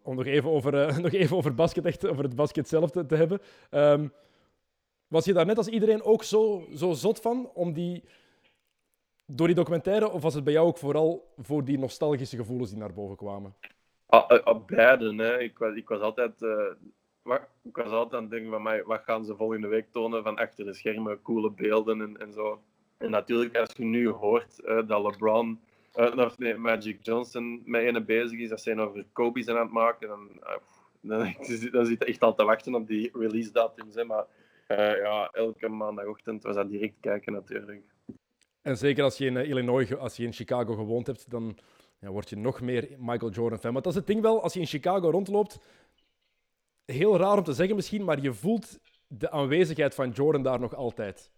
[0.03, 3.07] Om nog even over, uh, nog even over, basket, echt, over het basket zelf te,
[3.07, 3.41] te hebben.
[3.71, 4.13] Um,
[5.09, 8.05] was je daar net als iedereen ook zo, zo zot van om die
[9.31, 12.79] door die documentaire, of was het bij jou ook vooral voor die nostalgische gevoelens die
[12.79, 13.55] naar boven kwamen?
[14.07, 15.15] Ah, uh, uh, beide.
[15.15, 15.39] Hè.
[15.41, 16.33] Ik, was, ik was altijd...
[17.23, 20.23] Wat, ik was altijd aan het denken van mij, wat gaan ze volgende week tonen
[20.23, 22.63] van achter de schermen, coole beelden en, en zo.
[22.97, 24.57] En natuurlijk, als je nu hoort
[24.87, 25.61] dat LeBron,
[25.93, 29.73] of nee, Magic Johnson met ene bezig is, dat ze over Kobe zijn aan het
[29.73, 30.29] maken, dan,
[31.01, 31.19] dan,
[31.73, 33.95] dan zit je echt al te wachten op die release datums.
[33.95, 34.05] Hè.
[34.05, 34.25] Maar
[34.77, 37.83] ja, elke maandagochtend was dat direct kijken natuurlijk.
[38.69, 41.59] En zeker als je in eh, Illinois, als je in Chicago gewoond hebt, dan
[42.01, 43.73] ja, word je nog meer Michael Jordan fan.
[43.73, 45.61] Maar dat is het ding wel, als je in Chicago rondloopt,
[46.85, 50.75] heel raar om te zeggen misschien, maar je voelt de aanwezigheid van Jordan daar nog
[50.75, 51.31] altijd.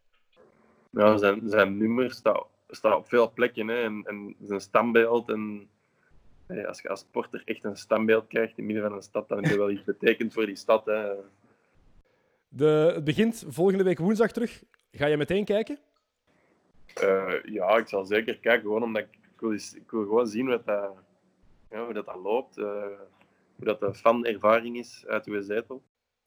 [0.91, 5.29] Ja, zijn, zijn nummer staat, staat op veel plekken hè, en, en zijn standbeeld.
[5.29, 5.69] En,
[6.67, 9.53] als je als sporter echt een standbeeld krijgt in midden van een stad, dan heb
[9.53, 10.85] je wel iets betekend voor die stad.
[10.85, 11.13] Hè.
[12.49, 14.63] De, het begint volgende week woensdag terug.
[14.93, 15.79] Ga je meteen kijken?
[17.03, 20.47] Uh, ja, ik zal zeker kijken, gewoon omdat ik, ik, wil, ik wil gewoon zien
[20.47, 20.95] wat dat,
[21.71, 22.59] ja, hoe dat, dat loopt.
[22.59, 22.85] Uh,
[23.57, 25.83] hoe dat de fanervaring is uit uw zetel.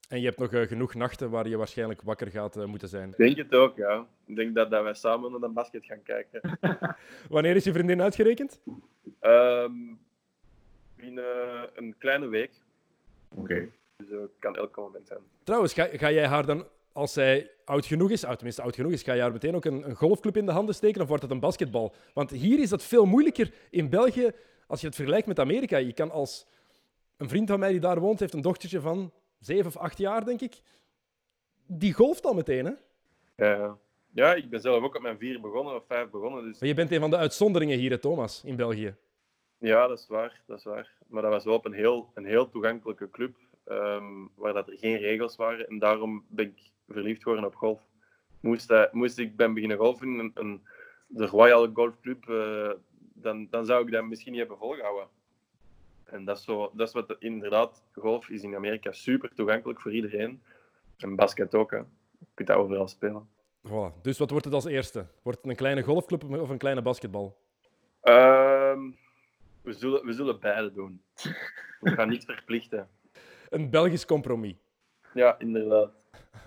[0.09, 3.09] En je hebt nog uh, genoeg nachten waar je waarschijnlijk wakker gaat moeten zijn.
[3.09, 4.07] Ik denk het ook, ja.
[4.25, 6.59] Ik denk dat, dat wij samen naar de basket gaan kijken.
[7.29, 8.61] Wanneer is je vriendin uitgerekend?
[9.21, 9.99] Um,
[10.95, 12.51] binnen een kleine week.
[13.29, 13.41] Oké.
[13.41, 13.71] Okay.
[13.97, 15.19] Dus het kan elk moment zijn.
[15.43, 18.91] Trouwens, ga, ga jij haar dan als zij oud genoeg is, oud, tenminste oud genoeg
[18.91, 21.23] is, ga je haar meteen ook een, een, golfclub in de handen steken of wordt
[21.23, 21.93] het een basketbal?
[22.13, 23.53] Want hier is dat veel moeilijker.
[23.69, 24.31] In België,
[24.67, 26.47] als je het vergelijkt met Amerika, je kan als...
[27.17, 30.25] Een vriend van mij die daar woont, heeft een dochtertje van zeven of acht jaar,
[30.25, 30.61] denk ik.
[31.67, 32.71] Die golft al meteen, hè?
[33.35, 33.77] Ja,
[34.13, 36.43] ja ik ben zelf ook op mijn vier begonnen, of vijf begonnen.
[36.43, 36.59] Dus...
[36.59, 38.95] Maar je bent een van de uitzonderingen hier, hè, Thomas, in België.
[39.57, 40.91] Ja, dat is waar, dat is waar.
[41.07, 43.35] Maar dat was wel op een heel, een heel toegankelijke club,
[43.65, 45.67] um, waar dat er geen regels waren.
[45.67, 47.81] En daarom ben ik verliefd geworden op golf.
[48.39, 50.61] Moest, uh, moest ik ben beginnen golfen in een,
[51.07, 52.71] de Royal Golf Club, uh,
[53.13, 55.07] dan, dan zou ik dat misschien niet hebben volgehouden.
[56.03, 59.91] En dat is, zo, dat is wat inderdaad, golf is in Amerika super toegankelijk voor
[59.91, 60.41] iedereen.
[60.97, 61.77] En basket ook, hè.
[61.77, 61.85] je
[62.33, 63.29] kunt dat overal spelen.
[63.67, 64.01] Voilà.
[64.01, 65.05] Dus wat wordt het als eerste?
[65.21, 67.37] Wordt het een kleine golfclub of een kleine basketbal?
[68.03, 68.77] Uh,
[69.61, 71.01] we, zullen, we zullen beide doen.
[71.79, 72.89] We gaan niet verplichten.
[73.53, 74.55] Een Belgisch compromis.
[75.13, 75.89] Ja, inderdaad.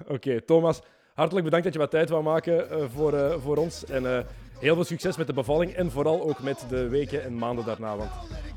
[0.08, 0.82] Oké, Thomas,
[1.14, 3.84] hartelijk bedankt dat je wat tijd wou maken uh, voor, uh, voor ons.
[3.84, 4.18] En uh,
[4.58, 7.96] heel veel succes met de bevalling en vooral ook met de weken en maanden daarna,
[7.96, 8.10] want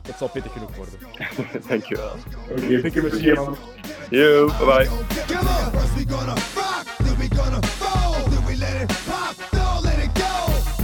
[0.08, 0.94] het zal pittig genoeg worden.
[1.70, 2.12] Dankjewel.
[2.52, 3.56] Oké, okay, plezier man.
[4.10, 4.86] Yo, bye bye.
[5.28, 9.36] Come on, first we gonna rock, then we gonna fold, then we let it pop,
[9.52, 10.34] don't let it go.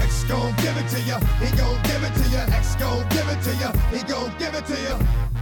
[0.05, 3.29] X gon' give it to ya, he gon' give it to ya, X gon' give
[3.33, 5.34] it to ya, he gon' give it to ya.